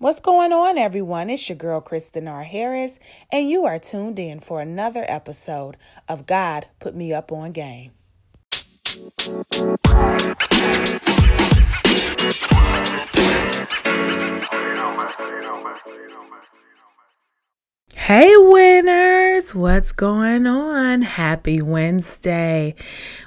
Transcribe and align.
What's 0.00 0.20
going 0.20 0.52
on, 0.52 0.78
everyone? 0.78 1.28
It's 1.28 1.48
your 1.48 1.58
girl, 1.58 1.80
Kristen 1.80 2.28
R. 2.28 2.44
Harris, 2.44 3.00
and 3.32 3.50
you 3.50 3.64
are 3.64 3.80
tuned 3.80 4.20
in 4.20 4.38
for 4.38 4.60
another 4.60 5.04
episode 5.08 5.76
of 6.08 6.24
God 6.24 6.66
Put 6.78 6.94
Me 6.94 7.12
Up 7.12 7.32
on 7.32 7.50
Game. 7.50 7.90
Hey, 17.94 18.36
winners! 18.36 19.54
What's 19.54 19.92
going 19.92 20.46
on? 20.46 21.00
Happy 21.00 21.62
Wednesday. 21.62 22.74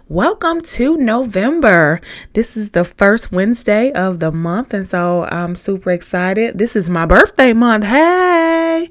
Welcome 0.08 0.62
to 0.62 0.98
November. 0.98 2.00
This 2.34 2.56
is 2.56 2.70
the 2.70 2.86
first 2.86 3.32
Wednesday 3.32 3.92
of 3.92 4.20
the 4.20 4.32
month, 4.32 4.76
and 4.76 4.88
so 4.88 5.24
I'm 5.26 5.56
super 5.56 5.90
excited. 5.90 6.60
This 6.60 6.76
is 6.76 6.92
my 6.92 7.08
birthday 7.08 7.54
month. 7.54 7.86
Hey! 7.86 8.88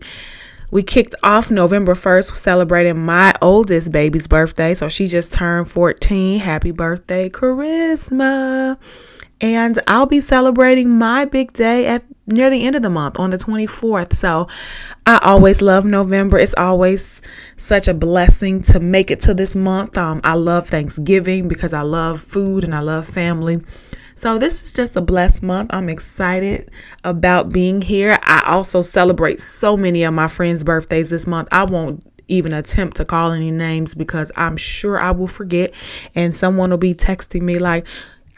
We 0.72 0.82
kicked 0.82 1.14
off 1.22 1.52
November 1.52 1.94
1st 1.94 2.36
celebrating 2.36 2.98
my 3.04 3.32
oldest 3.40 3.92
baby's 3.92 4.26
birthday. 4.26 4.74
So 4.74 4.88
she 4.88 5.06
just 5.06 5.32
turned 5.32 5.70
14. 5.70 6.40
Happy 6.40 6.72
birthday, 6.72 7.28
Charisma. 7.28 8.76
And 9.40 9.78
I'll 9.86 10.06
be 10.06 10.20
celebrating 10.20 10.98
my 10.98 11.24
big 11.24 11.52
day 11.52 11.86
at 11.86 12.04
near 12.26 12.50
the 12.50 12.66
end 12.66 12.76
of 12.76 12.82
the 12.82 12.90
month 12.90 13.18
on 13.18 13.30
the 13.30 13.38
24th. 13.38 14.14
So 14.14 14.48
I 15.06 15.18
always 15.22 15.62
love 15.62 15.84
November. 15.84 16.38
It's 16.38 16.54
always 16.56 17.20
such 17.56 17.88
a 17.88 17.94
blessing 17.94 18.62
to 18.62 18.80
make 18.80 19.10
it 19.10 19.20
to 19.22 19.34
this 19.34 19.56
month. 19.56 19.96
Um, 19.96 20.20
I 20.24 20.34
love 20.34 20.68
Thanksgiving 20.68 21.48
because 21.48 21.72
I 21.72 21.82
love 21.82 22.20
food 22.20 22.64
and 22.64 22.74
I 22.74 22.80
love 22.80 23.08
family. 23.08 23.62
So 24.14 24.38
this 24.38 24.62
is 24.62 24.72
just 24.74 24.96
a 24.96 25.00
blessed 25.00 25.42
month. 25.42 25.70
I'm 25.72 25.88
excited 25.88 26.70
about 27.04 27.50
being 27.50 27.80
here. 27.80 28.18
I 28.22 28.42
also 28.44 28.82
celebrate 28.82 29.40
so 29.40 29.78
many 29.78 30.02
of 30.02 30.12
my 30.12 30.28
friends' 30.28 30.62
birthdays 30.62 31.08
this 31.08 31.26
month. 31.26 31.48
I 31.50 31.64
won't 31.64 32.04
even 32.28 32.52
attempt 32.52 32.96
to 32.98 33.04
call 33.04 33.32
any 33.32 33.50
names 33.50 33.94
because 33.94 34.30
I'm 34.36 34.56
sure 34.56 35.00
I 35.00 35.10
will 35.10 35.26
forget 35.26 35.72
and 36.14 36.36
someone 36.36 36.70
will 36.70 36.76
be 36.76 36.94
texting 36.94 37.42
me 37.42 37.58
like 37.58 37.86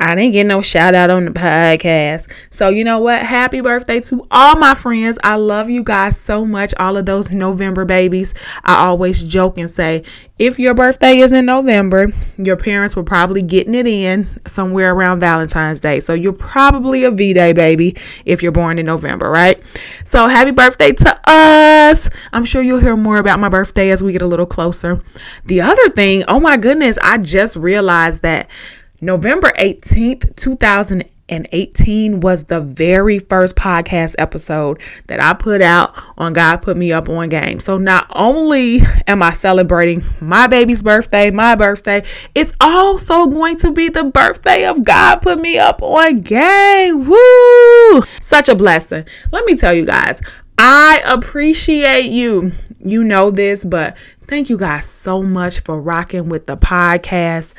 I 0.02 0.16
didn't 0.16 0.32
get 0.32 0.46
no 0.46 0.62
shout 0.62 0.96
out 0.96 1.10
on 1.10 1.26
the 1.26 1.30
podcast. 1.30 2.28
So, 2.50 2.70
you 2.70 2.82
know 2.82 2.98
what? 2.98 3.22
Happy 3.22 3.60
birthday 3.60 4.00
to 4.00 4.26
all 4.32 4.56
my 4.56 4.74
friends. 4.74 5.16
I 5.22 5.36
love 5.36 5.70
you 5.70 5.84
guys 5.84 6.18
so 6.18 6.44
much. 6.44 6.74
All 6.80 6.96
of 6.96 7.06
those 7.06 7.30
November 7.30 7.84
babies. 7.84 8.34
I 8.64 8.84
always 8.84 9.22
joke 9.22 9.58
and 9.58 9.70
say, 9.70 10.02
if 10.40 10.58
your 10.58 10.74
birthday 10.74 11.18
is 11.18 11.30
in 11.30 11.46
November, 11.46 12.08
your 12.36 12.56
parents 12.56 12.96
were 12.96 13.04
probably 13.04 13.42
getting 13.42 13.76
it 13.76 13.86
in 13.86 14.28
somewhere 14.44 14.92
around 14.92 15.20
Valentine's 15.20 15.78
Day. 15.78 16.00
So, 16.00 16.14
you're 16.14 16.32
probably 16.32 17.04
a 17.04 17.12
V 17.12 17.32
Day 17.32 17.52
baby 17.52 17.96
if 18.24 18.42
you're 18.42 18.50
born 18.50 18.80
in 18.80 18.86
November, 18.86 19.30
right? 19.30 19.62
So, 20.04 20.26
happy 20.26 20.50
birthday 20.50 20.90
to 20.90 21.20
us. 21.30 22.10
I'm 22.32 22.44
sure 22.44 22.60
you'll 22.60 22.80
hear 22.80 22.96
more 22.96 23.18
about 23.18 23.38
my 23.38 23.48
birthday 23.48 23.90
as 23.90 24.02
we 24.02 24.10
get 24.10 24.22
a 24.22 24.26
little 24.26 24.46
closer. 24.46 25.00
The 25.44 25.60
other 25.60 25.90
thing, 25.90 26.24
oh 26.26 26.40
my 26.40 26.56
goodness, 26.56 26.98
I 27.00 27.18
just 27.18 27.54
realized 27.54 28.22
that 28.22 28.50
November 29.04 29.50
18th, 29.58 30.36
2018 30.36 32.20
was 32.20 32.44
the 32.44 32.60
very 32.60 33.18
first 33.18 33.56
podcast 33.56 34.14
episode 34.16 34.80
that 35.08 35.20
I 35.20 35.34
put 35.34 35.60
out 35.60 36.00
on 36.16 36.34
God 36.34 36.58
Put 36.58 36.76
Me 36.76 36.92
Up 36.92 37.08
on 37.08 37.28
Game. 37.28 37.58
So 37.58 37.78
not 37.78 38.06
only 38.10 38.82
am 39.08 39.20
I 39.20 39.32
celebrating 39.32 40.04
my 40.20 40.46
baby's 40.46 40.84
birthday, 40.84 41.32
my 41.32 41.56
birthday, 41.56 42.04
it's 42.36 42.52
also 42.60 43.26
going 43.26 43.56
to 43.56 43.72
be 43.72 43.88
the 43.88 44.04
birthday 44.04 44.66
of 44.66 44.84
God 44.84 45.16
Put 45.16 45.40
Me 45.40 45.58
Up 45.58 45.82
on 45.82 46.20
Game. 46.20 47.08
Woo! 47.08 48.02
Such 48.20 48.48
a 48.48 48.54
blessing. 48.54 49.04
Let 49.32 49.44
me 49.46 49.56
tell 49.56 49.74
you 49.74 49.84
guys, 49.84 50.22
I 50.58 51.02
appreciate 51.04 52.04
you. 52.04 52.52
You 52.78 53.02
know 53.02 53.32
this, 53.32 53.64
but 53.64 53.96
thank 54.28 54.48
you 54.48 54.56
guys 54.56 54.86
so 54.86 55.24
much 55.24 55.58
for 55.58 55.80
rocking 55.82 56.28
with 56.28 56.46
the 56.46 56.56
podcast 56.56 57.54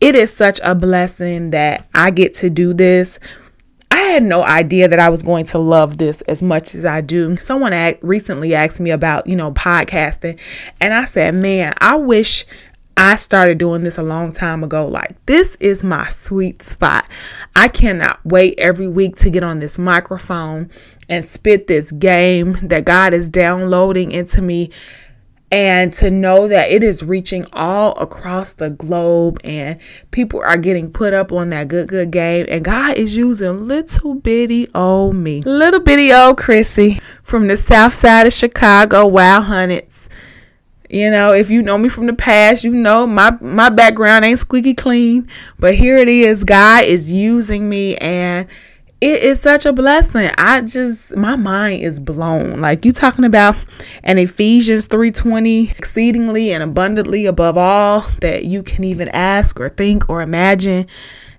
it 0.00 0.14
is 0.14 0.34
such 0.34 0.60
a 0.62 0.74
blessing 0.74 1.50
that 1.50 1.86
I 1.94 2.10
get 2.10 2.34
to 2.34 2.50
do 2.50 2.74
this. 2.74 3.18
I 3.90 3.98
had 3.98 4.22
no 4.22 4.42
idea 4.42 4.88
that 4.88 4.98
I 4.98 5.08
was 5.08 5.22
going 5.22 5.46
to 5.46 5.58
love 5.58 5.98
this 5.98 6.20
as 6.22 6.42
much 6.42 6.74
as 6.74 6.84
I 6.84 7.00
do. 7.00 7.36
Someone 7.36 7.72
recently 8.02 8.54
asked 8.54 8.80
me 8.80 8.90
about, 8.90 9.26
you 9.26 9.36
know, 9.36 9.52
podcasting, 9.52 10.38
and 10.80 10.92
I 10.92 11.04
said, 11.04 11.34
"Man, 11.34 11.72
I 11.78 11.96
wish 11.96 12.44
I 12.98 13.16
started 13.16 13.58
doing 13.58 13.84
this 13.84 13.98
a 13.98 14.02
long 14.02 14.32
time 14.32 14.64
ago. 14.64 14.86
Like, 14.86 15.14
this 15.26 15.54
is 15.60 15.84
my 15.84 16.08
sweet 16.08 16.62
spot. 16.62 17.06
I 17.54 17.68
cannot 17.68 18.24
wait 18.24 18.58
every 18.58 18.88
week 18.88 19.16
to 19.16 19.30
get 19.30 19.44
on 19.44 19.60
this 19.60 19.78
microphone 19.78 20.70
and 21.08 21.22
spit 21.22 21.66
this 21.66 21.92
game 21.92 22.54
that 22.62 22.86
God 22.86 23.12
is 23.12 23.28
downloading 23.28 24.12
into 24.12 24.40
me 24.40 24.70
and 25.50 25.92
to 25.92 26.10
know 26.10 26.48
that 26.48 26.70
it 26.70 26.82
is 26.82 27.04
reaching 27.04 27.46
all 27.52 27.96
across 27.98 28.52
the 28.52 28.70
globe 28.70 29.38
and 29.44 29.78
people 30.10 30.40
are 30.40 30.56
getting 30.56 30.90
put 30.90 31.12
up 31.12 31.30
on 31.30 31.50
that 31.50 31.68
good 31.68 31.88
good 31.88 32.10
game. 32.10 32.46
And 32.48 32.64
God 32.64 32.96
is 32.96 33.14
using 33.14 33.66
little 33.66 34.14
bitty 34.14 34.68
old 34.74 35.14
me. 35.14 35.42
Little 35.42 35.80
bitty 35.80 36.12
old 36.12 36.38
Chrissy 36.38 37.00
from 37.22 37.46
the 37.46 37.56
south 37.56 37.94
side 37.94 38.26
of 38.26 38.32
Chicago 38.32 39.06
Wild 39.06 39.44
Hunnets. 39.44 40.08
You 40.88 41.10
know 41.10 41.32
if 41.32 41.50
you 41.50 41.62
know 41.62 41.78
me 41.78 41.88
from 41.88 42.06
the 42.06 42.12
past 42.12 42.62
you 42.62 42.70
know 42.70 43.08
my 43.08 43.36
my 43.40 43.70
background 43.70 44.24
ain't 44.24 44.40
squeaky 44.40 44.74
clean. 44.74 45.28
But 45.58 45.76
here 45.76 45.96
it 45.96 46.08
is. 46.08 46.42
God 46.44 46.84
is 46.84 47.12
using 47.12 47.68
me 47.68 47.96
and 47.96 48.48
it 49.00 49.22
is 49.22 49.40
such 49.40 49.66
a 49.66 49.72
blessing. 49.72 50.30
I 50.38 50.62
just 50.62 51.14
my 51.16 51.36
mind 51.36 51.82
is 51.82 52.00
blown. 52.00 52.60
Like 52.60 52.84
you 52.84 52.92
talking 52.92 53.24
about 53.24 53.56
an 54.02 54.18
Ephesians 54.18 54.88
3:20 54.88 55.72
exceedingly 55.78 56.52
and 56.52 56.62
abundantly 56.62 57.26
above 57.26 57.58
all 57.58 58.06
that 58.20 58.44
you 58.44 58.62
can 58.62 58.84
even 58.84 59.08
ask 59.10 59.60
or 59.60 59.68
think 59.68 60.08
or 60.08 60.22
imagine. 60.22 60.86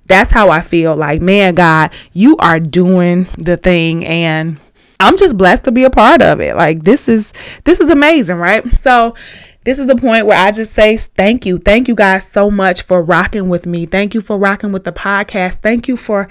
That's 0.06 0.32
how 0.32 0.50
I 0.50 0.62
feel. 0.62 0.96
Like, 0.96 1.22
man, 1.22 1.56
God, 1.56 1.92
you 2.14 2.38
are 2.38 2.60
doing 2.60 3.28
the 3.38 3.58
thing 3.58 4.06
and 4.06 4.58
I'm 5.00 5.18
just 5.18 5.38
blessed 5.38 5.66
to 5.66 5.72
be 5.72 5.84
a 5.84 5.90
part 5.90 6.22
of 6.22 6.40
it. 6.40 6.56
Like 6.56 6.84
this 6.84 7.08
is 7.08 7.34
this 7.64 7.80
is 7.80 7.90
amazing, 7.90 8.38
right? 8.38 8.66
So 8.78 9.16
this 9.64 9.80
is 9.80 9.88
the 9.88 9.96
point 9.96 10.28
where 10.28 10.38
I 10.38 10.52
just 10.52 10.74
say 10.74 10.98
thank 10.98 11.46
you. 11.46 11.58
Thank 11.58 11.88
you 11.88 11.96
guys 11.96 12.26
so 12.26 12.52
much 12.52 12.84
for 12.84 13.02
rocking 13.02 13.50
with 13.50 13.66
me. 13.66 13.86
Thank 13.88 14.14
you 14.14 14.22
for 14.22 14.38
rocking 14.38 14.72
with 14.72 14.84
the 14.84 14.94
podcast. 14.94 15.56
Thank 15.56 15.88
you 15.88 15.98
for 15.98 16.30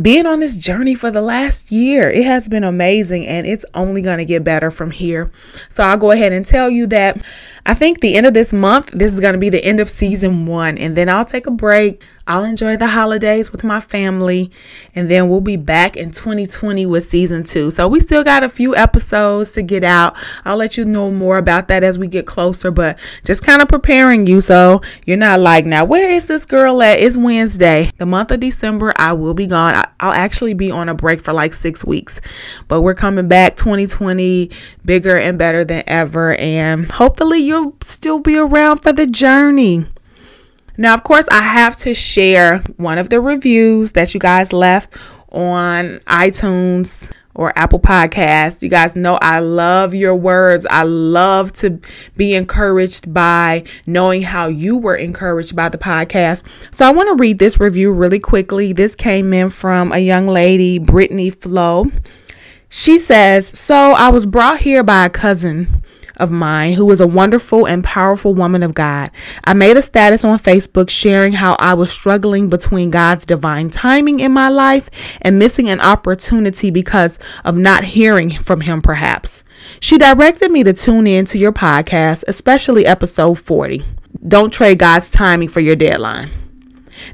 being 0.00 0.26
on 0.26 0.40
this 0.40 0.56
journey 0.56 0.94
for 0.94 1.10
the 1.10 1.20
last 1.20 1.70
year. 1.70 2.10
It 2.10 2.24
has 2.24 2.48
been 2.48 2.64
amazing 2.64 3.26
and 3.26 3.46
it's 3.46 3.64
only 3.74 4.02
going 4.02 4.18
to 4.18 4.24
get 4.24 4.42
better 4.42 4.70
from 4.70 4.90
here. 4.90 5.30
So 5.68 5.84
I'll 5.84 5.96
go 5.96 6.10
ahead 6.10 6.32
and 6.32 6.44
tell 6.44 6.68
you 6.68 6.86
that 6.88 7.24
I 7.66 7.72
think 7.72 8.00
the 8.00 8.14
end 8.14 8.26
of 8.26 8.34
this 8.34 8.52
month, 8.52 8.90
this 8.92 9.12
is 9.12 9.20
going 9.20 9.32
to 9.32 9.38
be 9.38 9.48
the 9.48 9.64
end 9.64 9.80
of 9.80 9.88
season 9.88 10.44
one. 10.44 10.76
And 10.76 10.94
then 10.94 11.08
I'll 11.08 11.24
take 11.24 11.46
a 11.46 11.50
break. 11.50 12.02
I'll 12.26 12.44
enjoy 12.44 12.76
the 12.76 12.86
holidays 12.86 13.52
with 13.52 13.64
my 13.64 13.80
family. 13.80 14.50
And 14.94 15.10
then 15.10 15.28
we'll 15.28 15.40
be 15.40 15.56
back 15.56 15.96
in 15.96 16.10
2020 16.10 16.84
with 16.86 17.04
season 17.04 17.42
two. 17.42 17.70
So 17.70 17.88
we 17.88 18.00
still 18.00 18.24
got 18.24 18.42
a 18.42 18.48
few 18.48 18.76
episodes 18.76 19.52
to 19.52 19.62
get 19.62 19.82
out. 19.82 20.14
I'll 20.44 20.56
let 20.56 20.76
you 20.76 20.84
know 20.84 21.10
more 21.10 21.38
about 21.38 21.68
that 21.68 21.82
as 21.82 21.98
we 21.98 22.06
get 22.06 22.26
closer. 22.26 22.70
But 22.70 22.98
just 23.24 23.42
kind 23.42 23.62
of 23.62 23.68
preparing 23.68 24.26
you 24.26 24.42
so 24.42 24.82
you're 25.06 25.16
not 25.16 25.40
like, 25.40 25.64
now, 25.64 25.84
where 25.86 26.10
is 26.10 26.26
this 26.26 26.44
girl 26.44 26.82
at? 26.82 26.98
It's 26.98 27.16
Wednesday. 27.16 27.90
The 27.96 28.06
month 28.06 28.30
of 28.30 28.40
December, 28.40 28.92
I 28.96 29.14
will 29.14 29.34
be 29.34 29.46
gone. 29.46 29.86
I'll 30.00 30.12
actually 30.12 30.54
be 30.54 30.70
on 30.70 30.90
a 30.90 30.94
break 30.94 31.22
for 31.22 31.32
like 31.32 31.54
six 31.54 31.84
weeks. 31.84 32.20
But 32.68 32.82
we're 32.82 32.94
coming 32.94 33.28
back 33.28 33.56
2020 33.56 34.50
bigger 34.84 35.16
and 35.16 35.38
better 35.38 35.64
than 35.64 35.82
ever. 35.86 36.34
And 36.36 36.90
hopefully, 36.90 37.38
you 37.38 37.53
you'll 37.54 37.76
still 37.82 38.18
be 38.18 38.36
around 38.36 38.78
for 38.78 38.92
the 38.92 39.06
journey. 39.06 39.86
Now, 40.76 40.94
of 40.94 41.04
course, 41.04 41.28
I 41.30 41.40
have 41.40 41.76
to 41.78 41.94
share 41.94 42.58
one 42.76 42.98
of 42.98 43.10
the 43.10 43.20
reviews 43.20 43.92
that 43.92 44.12
you 44.12 44.18
guys 44.18 44.52
left 44.52 44.92
on 45.30 46.00
iTunes 46.08 47.12
or 47.32 47.56
Apple 47.56 47.78
Podcasts. 47.78 48.60
You 48.62 48.68
guys 48.68 48.96
know 48.96 49.18
I 49.22 49.38
love 49.38 49.94
your 49.94 50.16
words. 50.16 50.66
I 50.68 50.82
love 50.82 51.52
to 51.54 51.78
be 52.16 52.34
encouraged 52.34 53.14
by 53.14 53.62
knowing 53.86 54.22
how 54.22 54.48
you 54.48 54.76
were 54.76 54.96
encouraged 54.96 55.54
by 55.54 55.68
the 55.68 55.78
podcast. 55.78 56.42
So 56.72 56.84
I 56.84 56.90
want 56.90 57.08
to 57.08 57.22
read 57.22 57.38
this 57.38 57.60
review 57.60 57.92
really 57.92 58.18
quickly. 58.20 58.72
This 58.72 58.96
came 58.96 59.32
in 59.32 59.50
from 59.50 59.92
a 59.92 59.98
young 59.98 60.26
lady, 60.26 60.78
Brittany 60.78 61.30
Flo. 61.30 61.86
She 62.68 62.98
says, 62.98 63.46
So 63.46 63.92
I 63.92 64.08
was 64.08 64.26
brought 64.26 64.58
here 64.58 64.82
by 64.82 65.06
a 65.06 65.10
cousin 65.10 65.83
of 66.16 66.30
mine 66.30 66.74
who 66.74 66.90
is 66.90 67.00
a 67.00 67.06
wonderful 67.06 67.66
and 67.66 67.82
powerful 67.84 68.34
woman 68.34 68.62
of 68.62 68.74
God. 68.74 69.10
I 69.44 69.54
made 69.54 69.76
a 69.76 69.82
status 69.82 70.24
on 70.24 70.38
Facebook 70.38 70.90
sharing 70.90 71.32
how 71.32 71.56
I 71.58 71.74
was 71.74 71.90
struggling 71.90 72.48
between 72.48 72.90
God's 72.90 73.26
divine 73.26 73.70
timing 73.70 74.20
in 74.20 74.32
my 74.32 74.48
life 74.48 74.90
and 75.22 75.38
missing 75.38 75.68
an 75.68 75.80
opportunity 75.80 76.70
because 76.70 77.18
of 77.44 77.56
not 77.56 77.84
hearing 77.84 78.30
from 78.30 78.60
Him, 78.60 78.82
perhaps. 78.82 79.42
She 79.80 79.98
directed 79.98 80.50
me 80.50 80.62
to 80.64 80.72
tune 80.72 81.06
in 81.06 81.26
to 81.26 81.38
your 81.38 81.52
podcast, 81.52 82.24
especially 82.28 82.86
episode 82.86 83.38
40. 83.38 83.82
Don't 84.26 84.52
trade 84.52 84.78
God's 84.78 85.10
timing 85.10 85.48
for 85.48 85.60
your 85.60 85.76
deadline. 85.76 86.30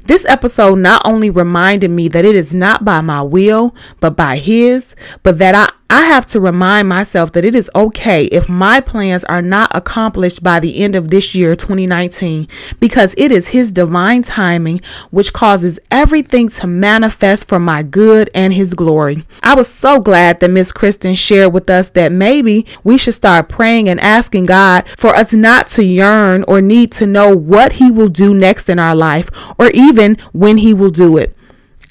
This 0.05 0.25
episode 0.25 0.79
not 0.79 1.01
only 1.05 1.29
reminded 1.29 1.91
me 1.91 2.07
that 2.09 2.25
it 2.25 2.35
is 2.35 2.53
not 2.53 2.85
by 2.85 3.01
my 3.01 3.21
will, 3.21 3.75
but 3.99 4.15
by 4.15 4.37
His, 4.37 4.95
but 5.23 5.37
that 5.39 5.55
I 5.55 5.71
I 5.93 6.03
have 6.03 6.25
to 6.27 6.39
remind 6.39 6.87
myself 6.87 7.33
that 7.33 7.43
it 7.43 7.53
is 7.53 7.69
okay 7.75 8.23
if 8.27 8.47
my 8.47 8.79
plans 8.79 9.25
are 9.25 9.41
not 9.41 9.75
accomplished 9.75 10.41
by 10.41 10.61
the 10.61 10.77
end 10.77 10.95
of 10.95 11.09
this 11.09 11.35
year, 11.35 11.53
2019, 11.53 12.47
because 12.79 13.13
it 13.17 13.29
is 13.29 13.49
His 13.49 13.73
divine 13.73 14.23
timing 14.23 14.79
which 15.09 15.33
causes 15.33 15.81
everything 15.91 16.47
to 16.47 16.65
manifest 16.65 17.49
for 17.49 17.59
my 17.59 17.83
good 17.83 18.29
and 18.33 18.53
His 18.53 18.73
glory. 18.73 19.25
I 19.43 19.53
was 19.53 19.67
so 19.67 19.99
glad 19.99 20.39
that 20.39 20.51
Miss 20.51 20.71
Kristen 20.71 21.13
shared 21.15 21.51
with 21.51 21.69
us 21.69 21.89
that 21.89 22.13
maybe 22.13 22.65
we 22.85 22.97
should 22.97 23.15
start 23.15 23.49
praying 23.49 23.89
and 23.89 23.99
asking 23.99 24.45
God 24.45 24.87
for 24.95 25.13
us 25.13 25.33
not 25.33 25.67
to 25.71 25.83
yearn 25.83 26.45
or 26.47 26.61
need 26.61 26.93
to 26.93 27.05
know 27.05 27.35
what 27.35 27.73
He 27.73 27.91
will 27.91 28.07
do 28.07 28.33
next 28.33 28.69
in 28.69 28.79
our 28.79 28.95
life 28.95 29.29
or 29.59 29.69
even 29.71 30.15
when 30.31 30.55
He 30.55 30.73
will 30.73 30.89
do 30.89 31.17
it. 31.17 31.35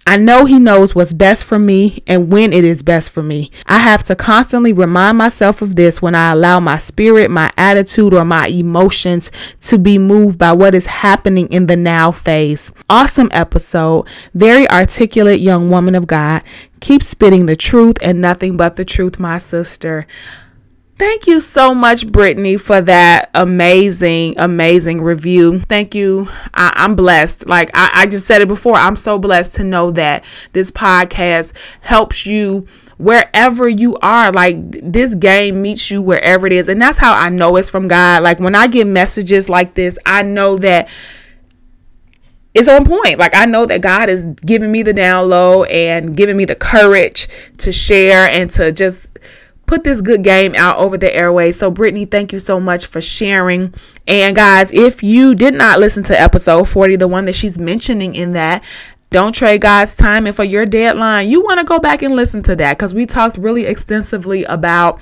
I 0.07 0.17
know 0.17 0.45
He 0.45 0.59
knows 0.59 0.95
what's 0.95 1.13
best 1.13 1.45
for 1.45 1.59
me 1.59 2.03
and 2.07 2.33
when 2.33 2.53
it 2.53 2.65
is 2.65 2.83
best 2.83 3.11
for 3.11 3.23
me. 3.23 3.51
I 3.67 3.79
have 3.79 4.03
to 4.05 4.17
constantly 4.17 4.73
remind 4.73 5.19
myself 5.19 5.63
of 5.63 5.77
this 5.77 6.03
when 6.03 6.15
I 6.15 6.33
allow 6.33 6.59
my 6.59 6.79
spirit, 6.79 7.31
my 7.31 7.51
attitude, 7.57 8.15
or 8.15 8.25
my 8.25 8.49
emotions 8.49 9.31
to 9.63 9.79
be 9.79 9.99
moved 9.99 10.39
by 10.39 10.53
what 10.53 10.75
is 10.75 10.87
happening 10.87 11.47
in 11.53 11.67
the 11.67 11.77
now 11.77 12.11
phase. 12.11 12.73
Awesome 12.89 13.29
episode. 13.33 14.09
Very 14.35 14.69
articulate 14.69 15.41
young 15.41 15.71
woman 15.71 15.95
of 15.95 16.07
God. 16.07 16.43
Keep 16.81 17.03
spitting 17.03 17.47
the 17.47 17.57
truth 17.57 17.99
and 18.03 18.21
nothing 18.21 18.57
but 18.57 18.77
the 18.77 18.85
truth, 18.85 19.19
my 19.19 19.39
sister. 19.39 20.07
Thank 21.01 21.27
you 21.27 21.41
so 21.41 21.75
much, 21.75 22.07
Brittany, 22.07 22.59
for 22.59 22.83
that 22.83 23.31
amazing, 23.35 24.39
amazing 24.39 25.01
review. 25.01 25.61
Thank 25.61 25.95
you. 25.95 26.29
I, 26.53 26.75
am 26.85 26.95
blessed. 26.95 27.49
Like 27.49 27.71
I, 27.73 27.91
I 27.95 28.07
just 28.07 28.27
said 28.27 28.43
it 28.43 28.49
before, 28.49 28.75
I'm 28.75 28.97
so 28.97 29.19
blessed 29.19 29.55
to 29.55 29.65
know 29.65 29.93
that 29.93 30.23
this 30.53 30.71
podcast 30.71 31.55
helps 31.81 32.27
you 32.27 32.67
wherever 32.99 33.67
you 33.67 33.97
are 34.03 34.31
like 34.33 34.57
this 34.73 35.15
game 35.15 35.63
meets 35.63 35.91
you 35.91 36.03
wherever 36.03 36.47
it 36.47 36.53
is 36.53 36.69
and 36.69 36.83
that's 36.83 36.99
how 36.99 37.15
i 37.15 37.31
know 37.31 37.57
it's 37.57 37.71
from 37.71 37.89
god 37.89 38.23
like 38.23 38.39
when 38.41 38.55
i 38.55 38.67
get 38.67 38.87
messages 38.87 39.49
like 39.49 39.73
this 39.73 39.99
i 40.05 40.21
know 40.21 40.59
that 40.59 40.87
it's 42.53 42.69
on 42.69 42.85
point. 42.85 43.19
Like 43.19 43.35
I 43.35 43.47
know 43.47 43.65
that 43.67 43.81
God 43.81 44.09
is 44.09 44.27
giving 44.45 44.73
me 44.73 44.83
the 44.83 44.93
download 44.93 45.71
and 45.71 46.17
giving 46.17 46.37
me 46.37 46.45
the 46.45 46.57
courage 46.57 47.29
to 47.59 47.71
share 47.71 48.29
and 48.29 48.51
to 48.51 48.73
just 48.73 49.19
put 49.71 49.85
this 49.85 50.01
good 50.01 50.25
game 50.25 50.53
out 50.57 50.79
over 50.79 50.99
the 50.99 51.15
airways. 51.15 51.57
So, 51.57 51.71
Brittany, 51.71 52.05
thank 52.05 52.33
you 52.33 52.41
so 52.41 52.59
much 52.59 52.87
for 52.87 53.01
sharing. 53.01 53.73
And, 54.09 54.35
guys, 54.35 54.73
if 54.73 55.01
you 55.01 55.37
did 55.37 55.55
not 55.55 55.79
listen 55.79 56.03
to 56.05 56.21
episode 56.21 56.69
40, 56.69 56.97
the 56.97 57.07
one 57.07 57.25
that 57.27 57.37
she's 57.37 57.57
mentioning 57.57 58.17
in 58.17 58.33
that, 58.33 58.65
don't 59.11 59.33
trade 59.33 59.61
God's 59.61 59.95
time. 59.95 60.27
And 60.27 60.35
for 60.35 60.43
your 60.43 60.67
deadline, 60.67 61.29
you 61.29 61.41
want 61.45 61.61
to 61.61 61.65
go 61.65 61.79
back 61.79 62.03
and 62.03 62.17
listen 62.17 62.43
to 62.45 62.57
that 62.57 62.79
because 62.79 62.93
we 62.93 63.07
talked 63.07 63.37
really 63.37 63.65
extensively 63.65 64.43
about 64.43 65.01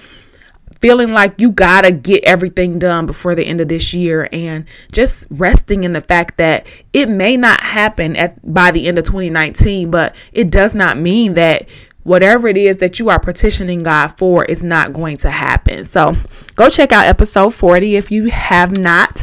feeling 0.81 1.09
like 1.09 1.41
you 1.41 1.51
gotta 1.51 1.91
get 1.91 2.23
everything 2.25 2.79
done 2.79 3.07
before 3.07 3.35
the 3.35 3.45
end 3.45 3.61
of 3.61 3.69
this 3.69 3.93
year 3.93 4.29
and 4.33 4.65
just 4.93 5.27
resting 5.31 5.83
in 5.83 5.93
the 5.93 6.01
fact 6.01 6.37
that 6.37 6.65
it 6.93 7.09
may 7.09 7.37
not 7.37 7.61
happen 7.61 8.15
at 8.15 8.39
by 8.53 8.71
the 8.71 8.87
end 8.87 8.97
of 8.97 9.05
2019 9.05 9.91
but 9.91 10.15
it 10.33 10.51
does 10.53 10.77
not 10.77 10.97
mean 10.97 11.35
that 11.35 11.67
whatever 12.09 12.49
it 12.49 12.57
is 12.57 12.79
that 12.79 12.99
you 12.99 13.11
are 13.11 13.21
petitioning 13.21 13.83
God 13.83 14.09
for 14.09 14.45
is 14.45 14.65
not 14.65 14.93
going 14.93 15.19
to 15.19 15.31
happen. 15.31 15.85
So 15.85 16.15
go 16.57 16.71
check 16.71 16.91
out 16.91 17.07
episode 17.07 17.55
40 17.55 17.97
if 17.97 18.11
you 18.11 18.31
have 18.31 18.77
not. 18.77 19.23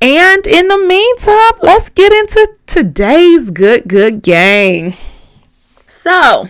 And 0.00 0.46
in 0.46 0.68
the 0.68 0.78
meantime, 0.78 1.52
let's 1.62 1.88
get 1.88 2.12
into 2.12 2.54
today's 2.66 3.50
good, 3.50 3.86
good 3.86 4.22
game. 4.22 4.94
So 5.86 6.46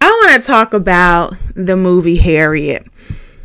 I 0.00 0.06
want 0.06 0.40
to 0.40 0.46
talk 0.46 0.74
about 0.74 1.34
the 1.54 1.76
movie 1.76 2.16
Harriet. 2.16 2.86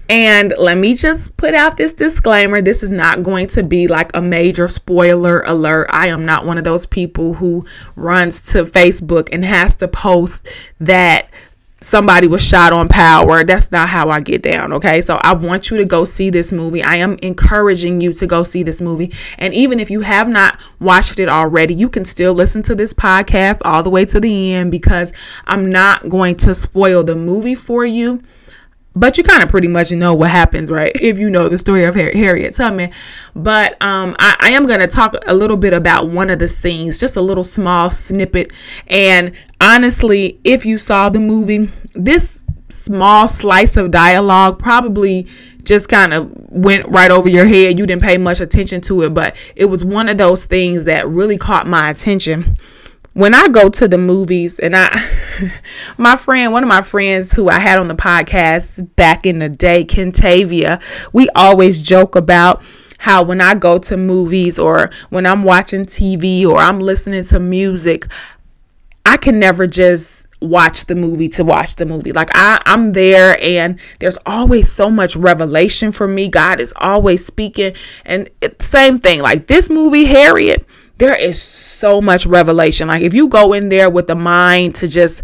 And 0.10 0.54
let 0.58 0.78
me 0.78 0.96
just 0.96 1.38
put 1.38 1.54
out 1.54 1.78
this 1.78 1.94
disclaimer 1.94 2.62
this 2.62 2.84
is 2.84 2.92
not 2.92 3.24
going 3.24 3.48
to 3.48 3.64
be 3.64 3.88
like 3.88 4.12
a 4.14 4.22
major 4.22 4.68
spoiler 4.68 5.42
alert. 5.42 5.88
I 5.92 6.08
am 6.08 6.26
not 6.26 6.46
one 6.46 6.58
of 6.58 6.64
those 6.64 6.86
people 6.86 7.36
who 7.36 7.66
runs 7.96 8.42
to 8.52 8.66
Facebook 8.66 9.30
and 9.32 9.46
has 9.46 9.76
to 9.78 9.88
post 9.88 10.48
that 10.80 11.30
somebody 11.84 12.28
was 12.28 12.42
shot 12.42 12.74
on 12.74 12.88
power. 12.88 13.44
That's 13.44 13.72
not 13.72 13.90
how 13.90 14.10
I 14.10 14.22
get 14.22 14.42
down, 14.42 14.74
okay? 14.74 15.02
So 15.02 15.20
I 15.22 15.34
want 15.34 15.70
you 15.70 15.78
to 15.78 15.86
go 15.86 16.04
see 16.04 16.30
this 16.30 16.52
movie. 16.52 16.82
I 16.82 16.96
am 16.96 17.18
encouraging 17.22 18.02
you 18.02 18.14
to 18.14 18.28
go 18.28 18.44
see 18.44 18.64
this 18.64 18.82
movie. 18.82 19.12
And 19.38 19.54
even 19.54 19.80
if 19.80 19.92
you 19.92 20.02
have 20.02 20.28
not 20.28 20.60
watched 20.80 21.20
it 21.20 21.30
already, 21.30 21.74
you 21.74 21.90
can 21.90 22.06
still 22.06 22.34
listen 22.34 22.64
to 22.64 22.76
this 22.76 22.94
podcast 22.94 23.60
all 23.64 23.84
the 23.84 23.90
way 23.90 24.06
to 24.06 24.20
the 24.20 24.54
end 24.54 24.72
because 24.72 25.14
I'm 25.46 25.70
not 25.70 26.10
going 26.10 26.36
to 26.38 26.56
spoil 26.56 27.04
the 27.04 27.16
movie 27.16 27.56
for 27.56 27.86
you 27.86 28.22
but 28.95 29.18
you 29.18 29.24
kind 29.24 29.44
of 29.44 29.50
pretty 29.50 29.68
much 29.68 29.92
know 29.92 30.13
what 30.13 30.30
happens, 30.30 30.69
right? 30.72 30.92
If 31.04 31.18
you 31.18 31.30
know 31.30 31.50
the 31.50 31.57
story 31.57 31.84
of 31.84 31.95
Harriet 31.95 32.56
Tubman. 32.56 32.92
But 33.36 33.81
um, 33.81 34.16
I, 34.19 34.36
I 34.40 34.50
am 34.51 34.66
going 34.66 34.80
to 34.80 34.88
talk 34.88 35.16
a 35.28 35.34
little 35.34 35.57
bit 35.57 35.74
about 35.74 36.07
one 36.10 36.30
of 36.30 36.40
the 36.40 36.48
scenes, 36.48 37.00
just 37.00 37.16
a 37.16 37.22
little 37.22 37.44
small 37.44 37.90
snippet. 37.90 38.51
And 38.88 39.34
honestly, 39.60 40.40
if 40.44 40.66
you 40.66 40.78
saw 40.78 41.10
the 41.10 41.19
movie, 41.19 41.69
this 41.94 42.42
small 42.69 43.28
slice 43.28 43.78
of 43.78 43.92
dialogue 43.92 44.60
probably 44.60 45.28
just 45.63 45.90
kind 45.90 46.13
of 46.13 46.31
went 46.50 46.88
right 46.88 47.12
over 47.12 47.30
your 47.30 47.45
head. 47.45 47.78
You 47.78 47.86
didn't 47.86 48.01
pay 48.01 48.18
much 48.18 48.40
attention 48.40 48.81
to 48.81 49.04
it, 49.04 49.13
but 49.13 49.36
it 49.56 49.66
was 49.66 49.84
one 49.84 50.10
of 50.10 50.18
those 50.18 50.45
things 50.45 50.86
that 50.86 51.07
really 51.07 51.38
caught 51.38 51.68
my 51.68 51.90
attention 51.90 52.57
when 53.13 53.33
I 53.33 53.48
go 53.48 53.69
to 53.69 53.88
the 53.88 53.98
movies 53.98 54.60
and 54.60 54.75
I 54.75 55.01
my 55.98 56.15
friend, 56.15 56.51
one 56.51 56.63
of 56.63 56.69
my 56.69 56.81
friends 56.81 57.31
who 57.33 57.50
I 57.50 57.60
had 57.60 57.80
on 57.80 57.88
the 57.88 57.95
podcast 57.95 58.95
back 58.95 59.25
in 59.25 59.39
the 59.39 59.50
day, 59.50 59.86
Kentavia, 59.86 60.81
we 61.12 61.30
always 61.36 61.81
joke 61.81 62.15
about 62.15 62.62
how 63.00 63.21
when 63.24 63.42
I 63.42 63.54
go 63.54 63.77
to 63.80 63.98
movies 63.98 64.57
or 64.57 64.89
when 65.10 65.25
I'm 65.25 65.44
watching 65.44 65.86
TV 65.86 66.45
or 66.45 66.57
I'm 66.57 66.80
listening 66.80 67.24
to 67.25 67.39
music, 67.39 68.07
I 69.06 69.18
can 69.18 69.39
never 69.39 69.68
just 69.68 70.23
watch 70.44 70.86
the 70.86 70.95
movie 70.95 71.30
to 71.30 71.44
watch 71.44 71.75
the 71.75 71.86
movie. 71.86 72.12
Like 72.12 72.30
I, 72.34 72.62
I'm 72.66 72.94
there 72.94 73.38
and 73.42 73.80
there's 74.00 74.18
always 74.25 74.72
so 74.72 74.90
much 74.90 75.16
revelation 75.16 75.92
for 75.92 76.07
me. 76.07 76.28
God 76.28 76.60
is 76.60 76.74
always 76.78 77.25
speaking. 77.25 77.74
And 78.06 78.30
it, 78.42 78.62
same 78.62 78.98
thing, 78.98 79.22
like 79.22 79.48
this 79.48 79.69
movie, 79.69 80.06
Harriet 80.06 80.66
there 80.98 81.16
is 81.16 81.42
so 81.42 82.01
much 82.01 82.25
revelation. 82.25 82.88
Like 82.88 83.01
if 83.01 83.13
you 83.13 83.28
go 83.28 83.54
in 83.54 83.69
there 83.69 83.90
with 83.90 84.07
the 84.07 84.16
mind 84.16 84.75
to 84.75 84.88
just 84.88 85.24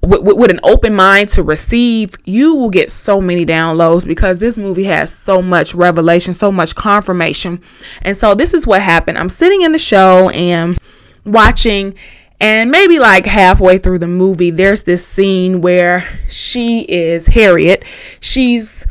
with, 0.00 0.22
with, 0.22 0.50
an 0.50 0.58
open 0.64 0.94
mind 0.94 1.28
to 1.30 1.42
receive, 1.42 2.10
you 2.24 2.56
will 2.56 2.70
get 2.70 2.90
so 2.90 3.20
many 3.20 3.46
downloads 3.46 4.04
because 4.04 4.38
this 4.38 4.58
movie 4.58 4.84
has 4.84 5.14
so 5.14 5.40
much 5.40 5.74
revelation, 5.74 6.34
so 6.34 6.50
much 6.50 6.74
confirmation. 6.74 7.60
And 8.02 8.16
so 8.16 8.34
this 8.34 8.52
is 8.52 8.66
what 8.66 8.82
happened. 8.82 9.16
I'm 9.16 9.28
sitting 9.28 9.62
in 9.62 9.70
the 9.70 9.78
show 9.78 10.28
and 10.30 10.76
watching 11.24 11.94
and 12.42 12.72
maybe 12.72 12.98
like 12.98 13.24
halfway 13.24 13.78
through 13.78 14.00
the 14.00 14.08
movie, 14.08 14.50
there's 14.50 14.82
this 14.82 15.06
scene 15.06 15.60
where 15.60 16.04
she 16.28 16.80
is 16.80 17.26
Harriet. 17.26 17.84
She's 18.18 18.84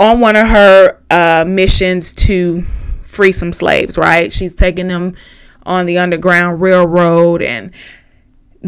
on 0.00 0.20
one 0.20 0.34
of 0.34 0.48
her 0.48 0.98
uh, 1.10 1.44
missions 1.46 2.14
to 2.14 2.62
free 3.02 3.32
some 3.32 3.52
slaves, 3.52 3.98
right? 3.98 4.32
She's 4.32 4.54
taking 4.54 4.88
them 4.88 5.14
on 5.66 5.84
the 5.84 5.98
Underground 5.98 6.62
Railroad. 6.62 7.42
And 7.42 7.70